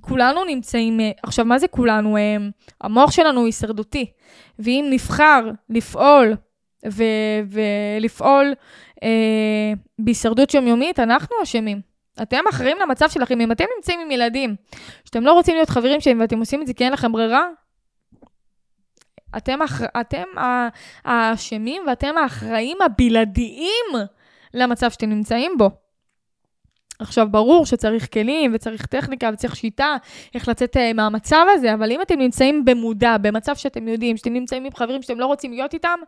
כולנו 0.08 0.44
נמצאים, 0.46 1.00
אה, 1.00 1.12
עכשיו, 1.24 1.46
מה 1.46 1.60
זה 1.60 1.68
כולנו? 1.68 2.18
אה, 2.18 2.38
המוח 2.82 3.12
שלנו 3.12 3.40
הוא 3.40 3.46
הישרדותי, 3.46 4.12
ואם 4.60 4.88
נבחר 4.90 5.50
לפעול 5.70 6.36
ו- 6.90 7.04
ולפעול 7.50 8.54
אה, 9.04 9.74
בהישרדות 10.00 10.54
יומיומית, 10.54 11.00
אנחנו 11.00 11.36
אשמים. 11.44 11.82
אתם 12.22 12.40
אחראים 12.50 12.78
למצב 12.82 13.10
שלכם. 13.10 13.42
אם 13.42 13.52
אתם 13.52 13.66
נמצאים 13.76 14.00
עם 14.00 14.12
ילדים, 14.12 14.56
שאתם 15.06 15.24
לא 15.24 15.34
רוצים 15.34 15.56
להיות 15.56 15.70
חברים 15.70 16.02
שלהם 16.02 16.20
ואתם 16.20 16.40
עושים 16.40 16.62
את 16.62 16.68
זה 16.68 16.74
כי 16.74 16.84
אין 16.84 16.94
לכם 16.94 17.12
ברירה, 17.12 17.48
אתם, 19.38 19.60
אתם 20.00 20.24
האשמים 21.06 21.84
ואתם 21.88 22.18
האחראים 22.18 22.78
הבלעדיים 22.86 23.86
למצב 24.54 24.92
שאתם 24.92 25.10
נמצאים 25.10 25.52
בו. 25.58 25.70
עכשיו, 27.00 27.28
ברור 27.32 27.66
שצריך 27.66 28.14
כלים 28.14 28.52
וצריך 28.54 28.86
טכניקה 28.86 29.30
וצריך 29.34 29.56
שיטה 29.56 29.96
איך 30.36 30.48
לצאת 30.48 30.78
אה, 30.78 30.94
מהמצב 30.94 31.46
הזה, 31.54 31.74
אבל 31.74 31.92
אם 31.92 32.02
אתם 32.02 32.20
נמצאים 32.20 32.66
במודע, 32.66 33.18
במצב 33.22 33.56
שאתם 33.56 33.88
יודעים, 33.88 34.18
שאתם 34.18 34.34
נמצאים 34.34 34.66
עם 34.66 34.72
חברים 34.76 35.02
שאתם 35.02 35.20
לא 35.20 35.26
רוצים 35.26 35.52
להיות 35.52 35.74
איתם, 35.74 36.00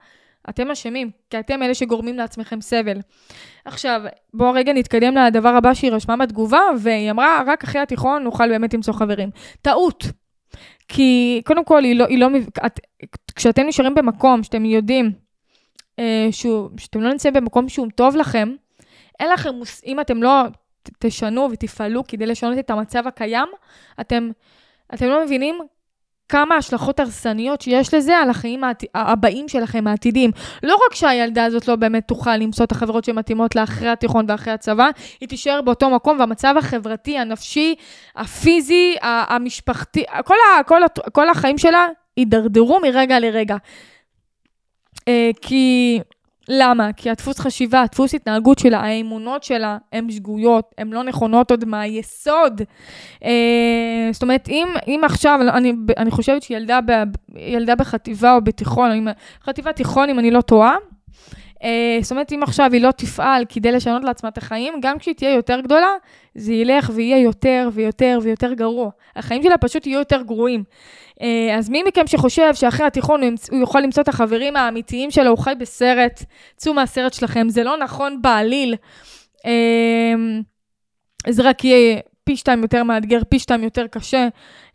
אתם 0.49 0.71
אשמים, 0.71 1.12
כי 1.30 1.39
אתם 1.39 1.63
אלה 1.63 1.73
שגורמים 1.73 2.17
לעצמכם 2.17 2.62
סבל. 2.62 2.97
עכשיו, 3.65 4.02
בואו 4.34 4.54
רגע 4.54 4.73
נתקדם 4.73 5.15
לדבר 5.15 5.49
הבא 5.49 5.73
שהיא 5.73 5.91
רשמה 5.91 6.17
בתגובה, 6.17 6.62
והיא 6.80 7.12
אמרה, 7.12 7.41
רק 7.47 7.63
אחרי 7.63 7.82
התיכון 7.82 8.23
נוכל 8.23 8.49
באמת 8.49 8.73
למצוא 8.73 8.93
חברים. 8.93 9.30
טעות. 9.62 10.04
כי 10.88 11.41
קודם 11.45 11.65
כל, 11.65 11.84
היא 11.84 11.95
לא, 11.95 12.06
היא 12.06 12.19
לא, 12.19 12.28
את, 12.65 12.80
כשאתם 13.36 13.67
נשארים 13.67 13.95
במקום 13.95 14.43
שאתם 14.43 14.65
יודעים 14.65 15.12
אה, 15.99 16.28
שהוא, 16.32 16.69
שאתם 16.78 17.02
לא 17.02 17.10
נמצאים 17.12 17.34
במקום 17.34 17.69
שהוא 17.69 17.88
טוב 17.95 18.15
לכם, 18.15 18.49
אין 19.19 19.30
לכם, 19.32 19.49
אם 19.86 19.99
אתם 19.99 20.23
לא 20.23 20.43
תשנו 20.99 21.47
ותפעלו 21.52 22.04
כדי 22.08 22.25
לשנות 22.25 22.60
את 22.60 22.69
המצב 22.69 23.08
הקיים, 23.08 23.47
אתם, 24.02 24.30
אתם 24.93 25.06
לא 25.06 25.25
מבינים 25.25 25.60
כמה 26.30 26.56
השלכות 26.56 26.99
הרסניות 26.99 27.62
שיש 27.62 27.93
לזה 27.93 28.17
על 28.17 28.30
החיים 28.30 28.63
העתי, 28.63 28.86
הבאים 28.95 29.47
שלכם, 29.47 29.88
העתידיים. 29.88 30.32
לא 30.63 30.75
רק 30.75 30.95
שהילדה 30.95 31.45
הזאת 31.45 31.67
לא 31.67 31.75
באמת 31.75 32.08
תוכל 32.08 32.36
למצוא 32.36 32.65
את 32.65 32.71
החברות 32.71 33.04
שמתאימות 33.04 33.56
לה 33.56 33.63
אחרי 33.63 33.89
התיכון 33.89 34.25
ואחרי 34.28 34.54
הצבא, 34.54 34.89
היא 35.21 35.30
תישאר 35.30 35.62
באותו 35.62 35.89
מקום, 35.89 36.19
והמצב 36.19 36.56
החברתי, 36.58 37.17
הנפשי, 37.17 37.75
הפיזי, 38.15 38.95
המשפחתי, 39.02 40.04
כל, 40.25 40.36
ה, 40.60 40.63
כל, 40.63 40.82
כל 41.12 41.30
החיים 41.30 41.58
שלה 41.58 41.88
יידרדרו 42.17 42.80
מרגע 42.80 43.19
לרגע. 43.19 43.56
אה, 45.08 45.30
כי 45.41 45.99
למה? 46.52 46.94
כי 46.94 47.10
הדפוס 47.10 47.40
חשיבה, 47.40 47.82
הדפוס 47.82 48.14
התנהגות 48.16 48.60
שלה, 48.60 48.80
האמונות 48.80 49.44
שלה, 49.44 49.78
הן 49.94 50.12
שגויות, 50.12 50.76
הן 50.78 50.90
לא 50.90 51.04
נכונות 51.04 51.52
עוד 51.52 51.66
מהיסוד. 51.66 52.62
אה, 53.24 54.10
זאת 54.12 54.24
אומרת, 54.24 54.50
אם, 54.50 54.68
אם 54.88 55.02
עכשיו, 55.04 55.40
אני, 55.54 55.74
אני 55.98 56.12
חושבת 56.12 56.44
שילדה 56.44 56.80
ב, 56.86 56.92
ילדה 57.36 57.76
בחטיבה 57.76 58.36
או 58.36 58.42
בתיכון, 58.42 59.08
חטיבה 59.44 59.74
תיכון, 59.74 60.10
אם 60.10 60.20
אני 60.20 60.32
לא 60.32 60.42
טועה, 60.42 60.76
אה, 61.64 61.98
זאת 62.02 62.12
אומרת, 62.12 62.32
אם 62.32 62.44
עכשיו 62.44 62.70
היא 62.74 62.82
לא 62.82 62.92
תפעל 62.92 63.46
כדי 63.50 63.72
לשנות 63.72 64.04
לעצמה 64.04 64.30
את 64.30 64.38
החיים, 64.38 64.74
גם 64.82 65.00
כשהיא 65.00 65.16
תהיה 65.16 65.34
יותר 65.34 65.60
גדולה, 65.60 65.94
זה 66.36 66.54
ילך 66.54 66.92
ויהיה 66.94 67.24
יותר 67.24 67.70
ויותר 67.74 68.20
ויותר 68.22 68.54
גרוע. 68.54 68.90
החיים 69.16 69.44
שלה 69.44 69.58
פשוט 69.58 69.88
יהיו 69.88 70.00
יותר 70.00 70.22
גרועים. 70.22 70.64
אה, 71.22 71.56
אז 71.58 71.70
מי 71.70 71.84
מכם 71.84 72.08
שחושב 72.08 72.54
שאחרי 72.54 72.86
התיכון 72.86 73.22
הוא, 73.24 73.64
יכול 73.64 73.82
למצוא 73.82 74.04
את 74.04 74.08
החברים 74.08 74.56
האמיתיים 74.56 75.12
שלו, 75.12 75.30
הוא 75.30 75.38
חי 75.38 75.54
בסרט, 75.60 76.24
צאו 76.58 76.74
מהסרט 76.74 77.14
שלכם, 77.14 77.50
זה 77.50 77.64
לא 77.64 77.78
נכון 77.78 78.22
בעליל. 78.22 78.76
אה, 79.46 80.14
זה 81.30 81.44
רק 81.44 81.64
יהיה 81.64 82.00
פי 82.24 82.38
שתיים 82.38 82.62
יותר 82.62 82.84
מאתגר, 82.84 83.20
פי 83.30 83.40
שתיים 83.40 83.64
יותר 83.64 83.88
קשה. 83.88 84.28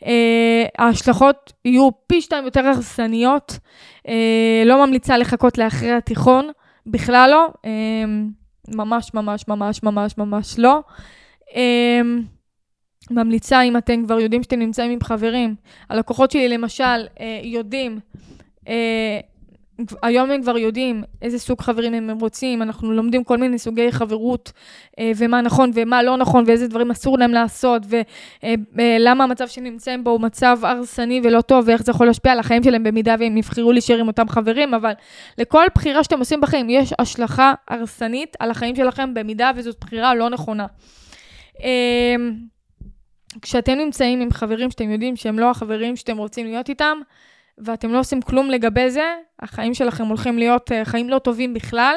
אה, 0.07 0.65
ההשלכות 0.79 1.53
יהיו 1.65 1.89
פי 2.07 2.21
שתיים 2.21 2.45
יותר 2.45 2.67
הרסניות. 2.67 3.59
לא 4.65 4.87
ממליצה 4.87 5.19
לחכות 5.19 5.59
לאחרי 5.59 5.93
התיכון, 5.93 6.51
בכלל 6.87 7.31
לא. 7.31 7.49
ממש 8.69 9.15
ממש 9.15 9.45
ממש 9.49 9.83
ממש 9.83 10.19
ממש 10.19 10.59
לא. 10.59 10.81
אה, 13.11 13.15
ממליצה, 13.25 13.63
אם 13.63 13.77
אתם 13.77 14.05
כבר 14.05 14.21
יודעים 14.21 14.43
שאתם 14.43 14.59
נמצאים 14.59 14.91
עם 14.91 14.99
חברים, 15.03 15.55
הלקוחות 15.91 16.31
שלי 16.31 16.49
למשל 16.49 17.07
אה, 17.21 17.41
יודעים, 17.43 17.99
אה, 18.69 19.21
היום 20.03 20.31
הם 20.31 20.43
כבר 20.43 20.59
יודעים 20.59 21.03
איזה 21.23 21.39
סוג 21.39 21.61
חברים 21.61 21.95
הם 21.95 22.19
רוצים, 22.21 22.63
אנחנו 22.63 22.93
לומדים 22.93 23.25
כל 23.25 23.39
מיני 23.39 23.59
סוגי 23.59 23.93
חברות, 23.93 24.53
אה, 24.99 25.13
ומה 25.17 25.41
נכון 25.41 25.71
ומה 25.75 26.03
לא 26.03 26.17
נכון, 26.17 26.45
ואיזה 26.47 26.69
דברים 26.69 26.91
אסור 26.91 27.19
להם 27.19 27.33
לעשות, 27.33 27.83
ולמה 28.73 29.25
המצב 29.25 29.49
שנמצאים 29.49 30.05
בו 30.05 30.11
הוא 30.11 30.21
מצב 30.21 30.59
הרסני 30.63 31.21
ולא 31.25 31.41
טוב, 31.41 31.69
ואיך 31.69 31.83
זה 31.83 31.91
יכול 31.91 32.07
להשפיע 32.07 32.33
על 32.33 32.39
החיים 32.39 32.63
שלהם 32.63 32.83
במידה 32.83 33.15
והם 33.19 33.37
יבחרו 33.37 33.73
להישאר 33.73 33.99
עם 33.99 34.09
אותם 34.09 34.29
חברים, 34.29 34.75
אבל 34.75 34.93
לכל 35.39 35.65
בחירה 35.75 36.05
שאתם 36.05 36.19
עושים 36.19 36.41
בחיים 36.41 36.71
יש 36.71 36.93
השלכה 36.99 37.55
הרסנית 37.69 38.37
על 38.39 38.51
החיים 38.51 38.77
שלכם 38.77 39.15
במידה 39.15 39.51
וזאת 39.57 39.77
בחירה 39.81 40.15
לא 40.15 40.31
נכונה. 40.31 40.67
כשאתם 43.43 43.73
נמצאים 43.73 44.21
עם 44.21 44.31
חברים 44.31 44.71
שאתם 44.71 44.91
יודעים 44.91 45.17
שהם 45.17 45.39
לא 45.39 45.51
החברים 45.51 45.97
שאתם 45.97 46.17
רוצים 46.17 46.47
להיות 46.47 46.69
איתם, 46.69 46.99
ואתם 47.59 47.93
לא 47.93 47.99
עושים 47.99 48.23
כלום 48.23 48.51
לגבי 48.51 48.91
זה, 48.91 49.15
החיים 49.41 49.75
שלכם 49.75 50.07
הולכים 50.07 50.39
להיות 50.39 50.71
uh, 50.71 50.75
חיים 50.85 51.11
לא 51.11 51.19
טובים 51.19 51.55
בכלל, 51.55 51.97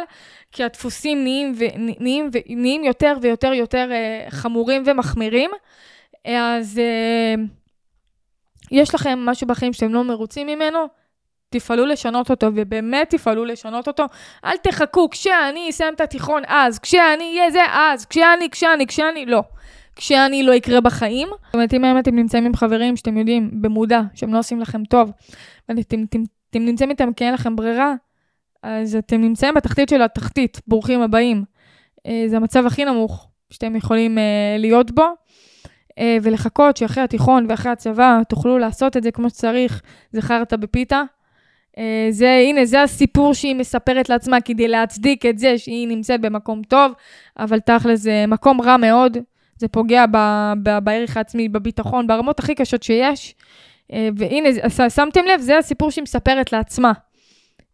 כי 0.52 0.64
הדפוסים 0.64 1.24
נהיים, 1.24 1.54
ו, 1.58 1.64
נהיים, 2.00 2.30
ו, 2.34 2.38
נהיים 2.50 2.84
יותר 2.84 3.18
ויותר 3.22 3.54
יותר 3.54 3.90
uh, 3.90 4.32
חמורים 4.32 4.84
ומחמירים. 4.86 5.52
אז 6.26 6.78
uh, 6.78 7.40
יש 8.72 8.96
לכם 8.96 9.20
משהו 9.20 9.48
בחיים 9.48 9.74
שאתם 9.74 9.94
לא 9.94 10.04
מרוצים 10.04 10.48
ממנו, 10.48 10.88
תפעלו 11.50 11.86
לשנות 11.86 12.30
אותו, 12.30 12.48
ובאמת 12.56 13.10
תפעלו 13.10 13.46
לשנות 13.46 13.88
אותו. 13.88 14.06
אל 14.46 14.58
תחכו, 14.58 15.10
כשאני 15.10 15.70
אסיים 15.70 15.94
את 15.94 16.02
התיכון 16.02 16.44
אז, 16.48 16.80
כשאני 16.80 17.38
אהיה 17.38 17.52
זה 17.52 17.62
אז, 17.72 18.06
כשאני, 18.06 18.50
כשאני, 18.50 18.88
כשאני, 18.88 19.26
לא. 19.26 19.44
כשאני 19.98 20.44
לא 20.44 20.52
יקרה 20.52 20.82
בחיים. 20.82 21.28
זאת 21.46 21.54
אומרת, 21.54 21.74
אם 21.74 21.84
היום 21.84 22.00
אתם 22.00 22.16
נמצאים 22.16 22.46
עם 22.46 22.56
חברים 22.56 22.96
שאתם 22.96 23.18
יודעים, 23.18 23.52
במודע, 23.62 24.02
שהם 24.14 24.34
לא 24.34 24.40
עושים 24.40 24.60
לכם 24.60 24.86
טוב, 24.86 25.12
ואתם 25.70 25.82
אתם, 25.82 26.04
אתם, 26.04 26.24
אתם 26.50 26.66
נמצאים 26.66 26.90
איתם 26.90 27.14
כי 27.14 27.24
אין 27.26 27.34
לכם 27.34 27.56
ברירה, 27.56 27.94
אז 28.64 28.96
אתם 28.96 29.22
נמצאים 29.22 29.54
בתחתית 29.54 29.90
של 29.90 30.02
התחתית, 30.02 30.62
ברוכים 30.68 31.02
הבאים. 31.02 31.44
אה, 32.08 32.24
זה 32.28 32.38
המצב 32.38 32.66
הכי 32.66 32.86
נמוך 32.86 33.30
שאתם 33.50 33.76
יכולים 33.76 34.18
אה, 34.18 34.56
להיות 34.60 34.92
בו, 34.92 35.06
אה, 36.00 36.18
ולחכות 36.22 36.78
שאחרי 36.78 37.04
התיכון 37.04 37.46
ואחרי 37.50 37.72
הצבא 37.72 38.20
תוכלו 38.30 38.58
לעשות 38.58 38.98
את 38.98 39.04
זה 39.04 39.12
כמו 39.12 39.30
שצריך, 39.30 39.82
זה 40.12 40.22
חרטא 40.22 40.56
בפיתה. 40.56 41.04
זה, 42.10 42.30
הנה, 42.30 42.66
זה 42.66 42.82
הסיפור 42.82 43.34
שהיא 43.34 43.56
מספרת 43.56 44.10
לעצמה 44.10 44.42
כדי 44.42 44.68
להצדיק 44.68 45.26
את 45.26 45.38
זה 45.38 45.58
שהיא 45.58 45.88
נמצאת 45.88 46.22
במקום 46.22 46.62
טוב, 46.64 46.92
אבל 47.40 47.60
תכל'ס 47.60 48.00
זה 48.00 48.26
מקום 48.28 48.62
רע 48.62 48.78
מאוד. 48.78 49.18
זה 49.60 49.68
פוגע 49.68 50.06
ב- 50.12 50.80
בערך 50.84 51.18
העצמי, 51.18 51.50
בביטחון, 51.50 52.08
ברמות 52.08 52.40
הכי 52.40 52.56
קשות 52.56 52.84
שיש. 52.84 53.36
אה, 53.94 54.10
והנה, 54.18 54.50
שמתם 54.90 55.26
לב, 55.26 55.42
זה 55.42 55.58
הסיפור 55.58 55.92
שהיא 55.92 56.04
מספרת 56.04 56.52
לעצמה. 56.54 56.92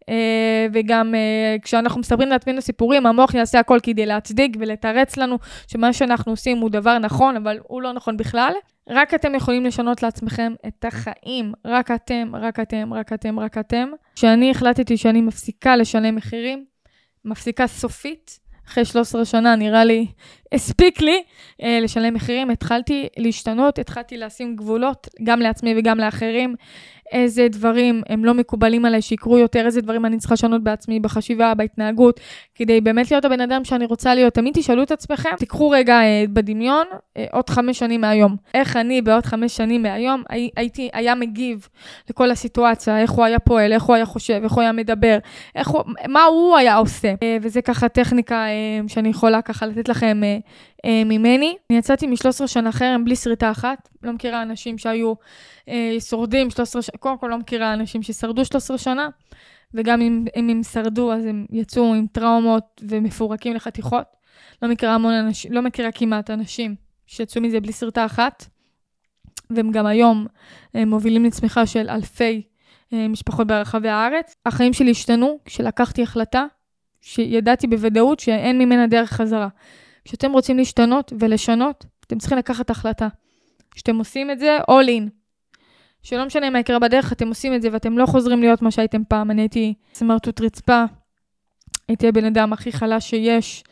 אה, 0.10 0.68
וגם 0.74 1.16
אה, 1.16 1.56
כשאנחנו 1.62 2.00
מספרים 2.00 2.30
לעצמנו 2.30 2.62
סיפורים, 2.62 3.06
המוח 3.06 3.34
יעשה 3.34 3.60
הכל 3.60 3.80
כדי 3.84 4.06
להצדיק 4.06 4.58
ולתרץ 4.60 5.18
לנו 5.18 5.38
שמה 5.68 5.94
שאנחנו 5.94 6.32
עושים 6.32 6.58
הוא 6.58 6.70
דבר 6.70 6.98
נכון, 6.98 7.36
אבל 7.36 7.60
הוא 7.64 7.82
לא 7.82 7.94
נכון 7.94 8.18
בכלל. 8.18 8.54
רק 8.90 9.14
אתם 9.14 9.36
יכולים 9.36 9.66
לשנות 9.66 10.04
לעצמכם 10.04 10.54
את 10.68 10.86
החיים. 10.86 11.54
רק 11.66 11.92
אתם, 11.92 12.32
רק 12.34 12.60
אתם, 12.60 12.94
רק 12.94 13.14
אתם, 13.14 13.40
רק 13.40 13.58
אתם. 13.58 13.90
כשאני 14.16 14.52
החלטתי 14.52 14.98
שאני 14.98 15.22
מפסיקה 15.22 15.76
לשלם 15.76 16.16
מחירים, 16.16 16.66
מפסיקה 17.26 17.68
סופית, 17.68 18.40
אחרי 18.68 18.86
13 18.86 19.26
שנה, 19.26 19.56
נראה 19.56 19.86
לי, 19.86 20.08
הספיק 20.52 21.02
לי 21.02 21.24
אה, 21.64 21.80
לשלם 21.82 22.14
מחירים. 22.14 22.50
התחלתי 22.50 23.08
להשתנות, 23.18 23.80
התחלתי 23.80 24.18
לשים 24.18 24.56
גבולות, 24.56 25.08
גם 25.24 25.40
לעצמי 25.40 25.74
וגם 25.78 25.98
לאחרים. 25.98 26.56
איזה 27.14 27.48
דברים 27.50 28.02
הם 28.10 28.26
לא 28.26 28.34
מקובלים 28.34 28.86
עליי 28.86 29.02
שיקרו 29.02 29.38
יותר, 29.38 29.66
איזה 29.66 29.82
דברים 29.82 30.06
אני 30.06 30.18
צריכה 30.18 30.34
לשנות 30.34 30.64
בעצמי, 30.64 31.00
בחשיבה, 31.00 31.54
בהתנהגות, 31.54 32.20
כדי 32.56 32.82
באמת 32.82 33.12
להיות 33.12 33.26
הבן 33.26 33.42
אדם 33.42 33.64
שאני 33.64 33.86
רוצה 33.86 34.16
להיות. 34.16 34.34
תמיד 34.34 34.54
תשאלו 34.54 34.84
את 34.84 34.92
עצמכם, 34.92 35.30
תיקחו 35.38 35.70
רגע 35.70 36.02
אה, 36.02 36.24
בדמיון 36.30 36.86
אה, 37.18 37.26
עוד 37.32 37.50
חמש 37.50 37.80
שנים 37.80 38.02
מהיום. 38.02 38.36
איך 38.54 38.78
אני 38.78 39.02
בעוד 39.02 39.26
חמש 39.26 39.58
שנים 39.58 39.84
מהיום 39.84 40.24
הי, 40.30 40.50
הייתי, 40.58 40.90
היה 40.94 41.16
מגיב 41.16 41.68
לכל 42.10 42.32
הסיטואציה, 42.32 43.00
איך 43.00 43.12
הוא 43.12 43.26
היה 43.26 43.40
פועל, 43.40 43.74
איך 43.74 43.84
הוא 43.84 43.96
היה 43.96 44.06
חושב, 44.06 44.40
איך 44.44 44.52
הוא 44.52 44.62
היה 44.62 44.72
מדבר, 44.72 45.18
הוא, 45.66 45.84
מה 46.08 46.24
הוא 46.24 46.58
היה 46.58 46.76
עושה. 46.76 47.14
אה, 47.24 47.38
וזה 47.42 47.62
ככה 47.62 47.90
טכניקה 47.90 48.36
אה, 48.36 48.80
שאני 48.88 49.10
יכולה 49.10 49.42
ככה 49.42 49.66
לתת 49.66 49.90
לכם 49.90 50.22
אה, 50.24 50.38
ממני. 50.86 51.56
אני 51.70 51.80
יצאתי 51.80 52.08
מ-13 52.08 52.48
שנה 52.48 52.72
חרם 52.72 53.06
בלי 53.06 53.16
שריטה 53.16 53.52
אחת. 53.52 53.90
לא 54.04 54.12
מכירה 54.12 54.42
אנשים 54.42 54.78
שהיו 54.78 55.14
אה, 55.70 55.96
שורדים 56.00 56.50
13 56.50 56.82
שנה, 56.82 56.98
קודם 57.00 57.18
כל 57.18 57.28
לא 57.28 57.38
מכירה 57.38 57.74
אנשים 57.74 58.04
ששרדו 58.04 58.46
13 58.46 58.78
שנה, 58.78 59.10
וגם 59.74 60.02
אם, 60.02 60.26
אם 60.36 60.50
הם 60.50 60.64
שרדו 60.64 61.14
אז 61.14 61.26
הם 61.26 61.46
יצאו 61.52 61.94
עם 61.94 62.06
טראומות 62.12 62.82
ומפורקים 62.88 63.54
לחתיכות. 63.54 64.06
לא 64.62 64.70
מכירה 64.70 64.96
המון 64.96 65.14
אנשים, 65.14 65.54
לא 65.54 65.62
מכירה 65.62 65.92
כמעט 65.92 66.30
אנשים 66.30 66.76
שיצאו 67.08 67.42
מזה 67.42 67.60
בלי 67.60 67.74
שריטה 67.74 68.06
אחת. 68.06 68.46
והם 69.50 69.72
גם 69.72 69.86
היום 69.86 70.28
הם 70.74 70.80
אה, 70.80 70.86
מובילים 70.86 71.26
לצמיחה 71.26 71.66
של 71.66 71.90
אלפי 71.90 72.42
אה, 72.94 73.08
משפחות 73.08 73.48
ברחבי 73.48 73.90
הארץ. 73.90 74.36
החיים 74.46 74.74
שלי 74.74 74.92
השתנו 74.92 75.40
כשלקחתי 75.46 76.04
החלטה 76.04 76.46
שידעתי 77.02 77.68
בוודאות 77.68 78.20
שאין 78.20 78.58
ממנה 78.58 78.88
דרך 78.88 79.10
חזרה. 79.10 79.48
כשאתם 80.06 80.32
רוצים 80.32 80.58
להשתנות 80.58 81.14
ולשנות, 81.20 81.86
אתם 82.06 82.18
צריכים 82.18 82.38
לקחת 82.38 82.70
החלטה. 82.70 83.08
כשאתם 83.72 83.98
עושים 83.98 84.32
את 84.32 84.40
זה, 84.40 84.58
all 84.62 84.88
in. 84.88 85.10
שלא 86.04 86.26
משנה 86.26 86.50
מה 86.50 86.60
יקרה 86.60 86.80
בדרך, 86.80 87.12
אתם 87.14 87.28
עושים 87.28 87.54
את 87.54 87.62
זה 87.62 87.70
ואתם 87.72 87.98
לא 87.98 88.06
חוזרים 88.06 88.42
להיות 88.42 88.62
מה 88.62 88.72
שהייתם 88.72 89.02
פעם. 89.08 89.32
אני 89.32 89.42
הייתי 89.42 89.74
סמרטוט 89.94 90.42
רצפה, 90.42 90.84
הייתי 91.88 92.08
הבן 92.08 92.26
אדם 92.26 92.54
הכי 92.54 92.72
חלש 92.72 93.10
שיש, 93.10 93.64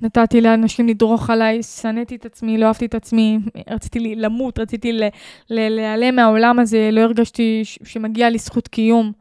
נתתי 0.00 0.40
לאנשים 0.40 0.88
לדרוך 0.88 1.30
עליי, 1.30 1.62
שנאתי 1.62 2.16
את 2.16 2.26
עצמי, 2.26 2.58
לא 2.58 2.66
אהבתי 2.66 2.86
את 2.86 2.94
עצמי, 2.94 3.38
רציתי 3.70 4.14
למות, 4.14 4.58
רציתי 4.58 5.00
להיעלם 5.50 6.16
מהעולם 6.16 6.58
הזה, 6.58 6.88
לא 6.92 7.00
הרגשתי 7.00 7.62
שמגיע 7.64 8.30
לי 8.30 8.38
זכות 8.38 8.68
קיום. 8.68 9.12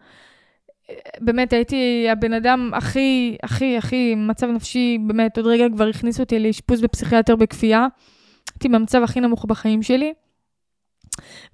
באמת, 1.19 1.53
הייתי 1.53 2.07
הבן 2.11 2.33
אדם 2.33 2.71
הכי, 2.73 3.37
הכי, 3.43 3.77
הכי, 3.77 4.15
מצב 4.15 4.47
נפשי, 4.47 4.97
באמת, 5.07 5.37
עוד 5.37 5.47
רגע 5.47 5.65
כבר 5.73 5.87
הכניסו 5.87 6.23
אותי 6.23 6.39
לאשפוז 6.39 6.81
בפסיכיאטר 6.81 7.35
בכפייה. 7.35 7.87
הייתי 8.53 8.69
במצב 8.69 9.03
הכי 9.03 9.19
נמוך 9.19 9.45
בחיים 9.45 9.83
שלי. 9.83 10.13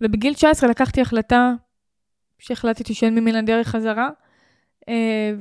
ובגיל 0.01 0.33
19 0.33 0.69
לקחתי 0.69 1.01
החלטה 1.01 1.53
שהחלטתי 2.39 2.93
שאין 2.93 3.15
ממנה 3.15 3.41
דרך 3.41 3.67
חזרה. 3.67 4.09
אה, 4.89 5.31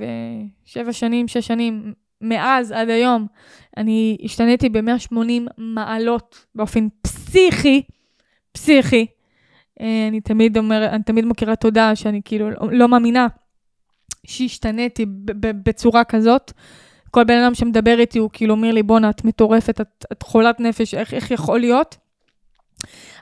ושבע 0.64 0.92
שנים, 0.92 1.28
שש 1.28 1.46
שנים, 1.46 1.92
מאז 2.20 2.72
עד 2.72 2.90
היום, 2.90 3.26
אני 3.76 4.16
השתניתי 4.24 4.68
ב-180 4.68 5.16
מעלות 5.58 6.46
באופן 6.54 6.88
פסיכי, 7.02 7.82
פסיכי. 8.52 9.06
אה, 9.80 10.08
אני 10.08 10.20
תמיד 10.20 10.58
אומר, 10.58 10.86
אני 10.86 11.02
תמיד 11.02 11.24
מכירה 11.24 11.56
תודה 11.56 11.96
שאני 11.96 12.20
כאילו 12.24 12.50
לא, 12.50 12.56
לא 12.72 12.88
מאמינה 12.88 13.26
שהשתניתי 14.26 15.06
בצורה 15.64 16.04
כזאת. 16.04 16.52
כל 17.10 17.24
בן 17.24 17.38
אדם 17.38 17.54
שמדבר 17.54 18.00
איתי 18.00 18.18
הוא 18.18 18.30
כאילו 18.32 18.54
אומר 18.54 18.72
לי, 18.72 18.82
בואנה, 18.82 19.10
את 19.10 19.24
מטורפת, 19.24 19.80
את, 19.80 20.04
את 20.12 20.22
חולת 20.22 20.60
נפש, 20.60 20.94
איך, 20.94 21.14
איך 21.14 21.30
יכול 21.30 21.60
להיות? 21.60 21.96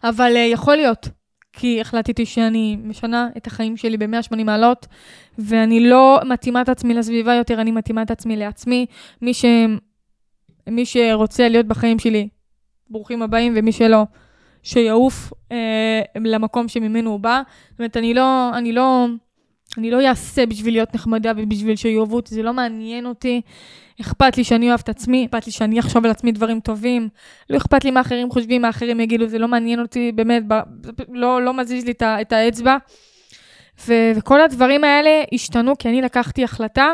אבל 0.05 0.33
uh, 0.35 0.39
יכול 0.39 0.77
להיות, 0.77 1.09
כי 1.53 1.81
החלטתי 1.81 2.27
שאני 2.27 2.77
משנה 2.83 3.29
את 3.37 3.47
החיים 3.47 3.77
שלי 3.77 3.97
ב-180 3.97 4.45
מעלות, 4.45 4.87
ואני 5.39 5.81
לא 5.81 6.21
מתאימה 6.29 6.63
את 6.63 6.69
עצמי 6.69 6.95
לסביבה 6.95 7.35
יותר, 7.35 7.61
אני 7.61 7.71
מתאימה 7.71 8.03
את 8.03 8.11
עצמי 8.11 8.37
לעצמי. 8.37 8.87
מי, 9.23 9.35
ש... 9.35 9.45
מי 10.67 10.87
שרוצה 10.87 11.49
להיות 11.49 11.67
בחיים 11.67 11.99
שלי, 11.99 12.29
ברוכים 12.91 13.23
הבאים, 13.23 13.53
ומי 13.57 13.73
שלא, 13.73 14.03
שיעוף 14.63 15.33
אה, 15.53 16.01
למקום 16.21 16.69
שממנו 16.69 17.11
הוא 17.11 17.21
בא. 17.21 17.43
זאת 17.71 17.79
אומרת, 17.79 17.97
אני 17.97 18.15
לא, 18.15 18.51
אני 18.55 18.73
לא 18.73 19.07
אני 19.79 19.91
לא 19.91 20.09
אעשה 20.09 20.47
בשביל 20.47 20.75
להיות 20.75 20.95
נחמדה 20.95 21.33
ובשביל 21.37 21.77
שיאהבו 21.77 22.17
אותי, 22.17 22.35
זה 22.35 22.43
לא 22.43 22.53
מעניין 22.53 23.07
אותי. 23.07 23.41
אכפת 24.01 24.37
לי 24.37 24.45
שאני 24.45 24.69
אוהב 24.69 24.81
את 24.85 24.89
עצמי, 24.89 25.27
אכפת 25.27 25.47
לי 25.47 25.53
שאני 25.53 25.81
אחשוב 25.81 26.05
על 26.05 26.11
עצמי 26.11 26.33
דברים 26.33 26.61
טובים. 26.61 27.09
לא 27.51 27.57
אכפת 27.57 27.85
לי 27.85 27.91
מה 27.91 28.01
אחרים 28.01 28.31
חושבים, 28.31 28.63
מה 28.63 28.69
אחרים 28.69 29.01
יגידו, 29.01 29.27
זה 29.27 29.39
לא 29.39 29.49
מעניין 29.49 29.81
אותי, 29.81 30.13
באמת, 30.13 30.43
ב, 30.49 30.55
לא, 31.09 31.43
לא 31.43 31.55
מזיז 31.55 31.85
לי 31.85 31.93
את, 31.93 32.03
את 32.03 32.33
האצבע. 32.33 32.77
ו, 33.87 33.93
וכל 34.17 34.41
הדברים 34.41 34.85
האלה 34.85 35.23
השתנו 35.33 35.79
כי 35.79 35.89
אני 35.89 36.03
לקחתי 36.03 36.45
החלטה 36.45 36.89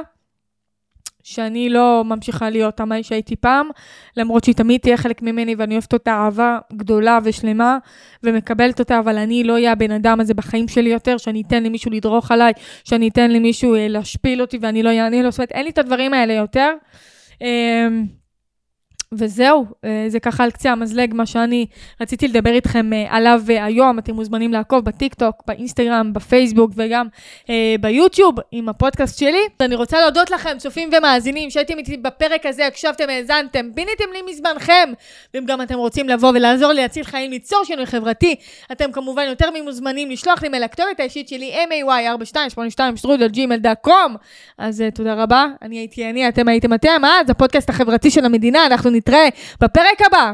שאני 1.23 1.71
לא 1.71 2.03
ממשיכה 2.07 2.51
להיות 2.51 2.81
המאי 2.81 3.03
שהייתי 3.03 3.37
פעם, 3.37 3.69
למרות 4.17 4.45
שהיא 4.45 4.55
תמיד 4.55 4.81
תהיה 4.81 4.97
חלק 4.97 5.23
ממני 5.23 5.55
ואני 5.55 5.75
אוהבת 5.75 5.93
אותה 5.93 6.13
אהבה 6.13 6.59
גדולה 6.73 7.19
ושלמה 7.25 7.79
ומקבלת 8.23 8.79
אותה, 8.79 8.99
אבל 8.99 9.19
אני 9.19 9.45
לא 9.45 9.53
אהיה 9.53 9.73
הבן 9.73 9.91
אדם 9.91 10.21
הזה 10.21 10.35
בחיים 10.35 10.69
שלי 10.69 10.91
יותר, 10.91 11.17
שאני 11.17 11.43
אתן 11.47 11.63
למישהו 11.63 11.91
לדרוך 11.91 12.31
עליי, 12.31 12.53
שאני 12.85 13.09
אתן 13.09 13.31
למישהו 13.31 13.75
אה, 13.75 13.89
להשפיל 13.89 14.41
אותי 14.41 14.59
ואני 14.61 14.83
לא 14.83 14.91
אענה 14.91 15.23
לו, 15.23 15.31
זאת 15.31 15.39
אומרת, 15.39 15.53
אין 15.53 15.65
לי 15.65 15.71
את 15.71 15.79
הדברים 15.79 16.15
האלה 16.15 16.33
יותר. 16.33 16.73
אה, 19.13 19.19
וזהו, 19.19 19.67
אה, 19.85 20.05
זה 20.09 20.21
ככה 20.21 20.45
על 20.45 20.51
קצה 20.51 20.73
המזלג, 20.73 21.15
מה 21.15 21.27
שאני 21.27 21.67
רציתי 22.01 22.29
לדבר 22.29 22.51
איתכם 22.51 22.93
אה, 22.93 23.07
עליו 23.11 23.43
אה, 23.51 23.65
היום. 23.65 23.99
אתם 23.99 24.15
מוזמנים 24.15 24.53
לעקוב 24.53 24.85
בטיקטוק, 24.85 25.43
באינסטגרם, 25.47 26.13
בפייסבוק 26.13 26.71
וגם 26.77 27.07
אה, 27.51 27.75
ביוטיוב 27.81 28.35
עם 28.53 28.69
הפודקאסט 28.69 29.19
שלי. 29.19 29.41
אני 29.61 29.75
רוצה 29.75 30.01
להודות 30.01 30.31
לכם, 30.31 30.51
צופים 30.59 30.91
ומאזינים, 30.99 31.51
שהייתם 31.51 31.79
איתי 31.79 31.97
בפרק 31.97 32.47
הזה, 32.47 32.67
הקשבתם, 32.67 33.05
האזנתם, 33.09 33.71
פיניתם 33.75 34.05
לי 34.13 34.33
מזמנכם. 34.33 34.93
ואם 35.35 35.45
גם 35.45 35.63
אתם 35.63 35.75
רוצים 35.75 36.09
לבוא 36.09 36.29
ולעזור 36.29 36.73
לי 36.73 36.83
להציל 36.83 37.05
חיים, 37.05 37.31
ליצור 37.31 37.65
שינוי 37.65 37.87
חברתי, 37.87 38.35
אתם 38.73 38.93
כמובן 38.93 39.25
יותר 39.29 39.51
ממוזמנים 39.55 40.11
לשלוח 40.11 40.43
לי 40.43 40.49
מייל 40.49 40.65
לכתובת 40.65 41.01
האישית 41.01 41.29
שלי, 41.29 41.53
may4282 41.65 42.81
אז 44.59 44.85
תודה 44.95 45.15
רבה, 45.15 45.47
אני 45.63 45.79
הייתי 45.79 46.11
אני, 46.11 46.29
אתם 46.29 46.49
הייתם 46.49 46.75
אתם, 46.75 47.03
אז 47.05 47.31
הפודקאסט 47.31 47.71
החברתי 47.71 48.11
של 48.11 48.25
המדינה, 48.25 48.67
אנחנו 48.67 48.91
נתראה 49.01 49.29
בפרק 49.61 50.01
הבא. 50.07 50.33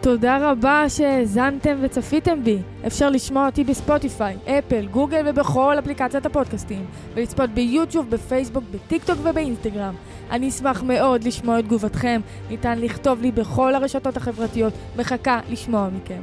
תודה 0.00 0.50
רבה 0.50 0.84
שהאזנתם 0.88 1.76
וצפיתם 1.80 2.44
בי. 2.44 2.58
אפשר 2.86 3.10
לשמוע 3.10 3.46
אותי 3.46 3.64
בספוטיפיי, 3.64 4.36
אפל, 4.44 4.86
גוגל 4.86 5.22
ובכל 5.26 5.76
אפליקציית 5.78 6.26
הפודקאסטים, 6.26 6.86
ולצפות 7.14 7.50
ביוטיוב, 7.50 8.10
בפייסבוק, 8.10 8.64
בטיקטוק 8.70 9.18
ובאינסטגרם. 9.22 9.94
אני 10.30 10.48
אשמח 10.48 10.82
מאוד 10.82 11.24
לשמוע 11.24 11.58
את 11.58 11.64
תגובתכם, 11.64 12.20
ניתן 12.50 12.78
לכתוב 12.78 13.22
לי 13.22 13.32
בכל 13.32 13.74
הרשתות 13.74 14.16
החברתיות, 14.16 14.72
מחכה 14.96 15.40
לשמוע 15.50 15.88
מכם. 15.96 16.22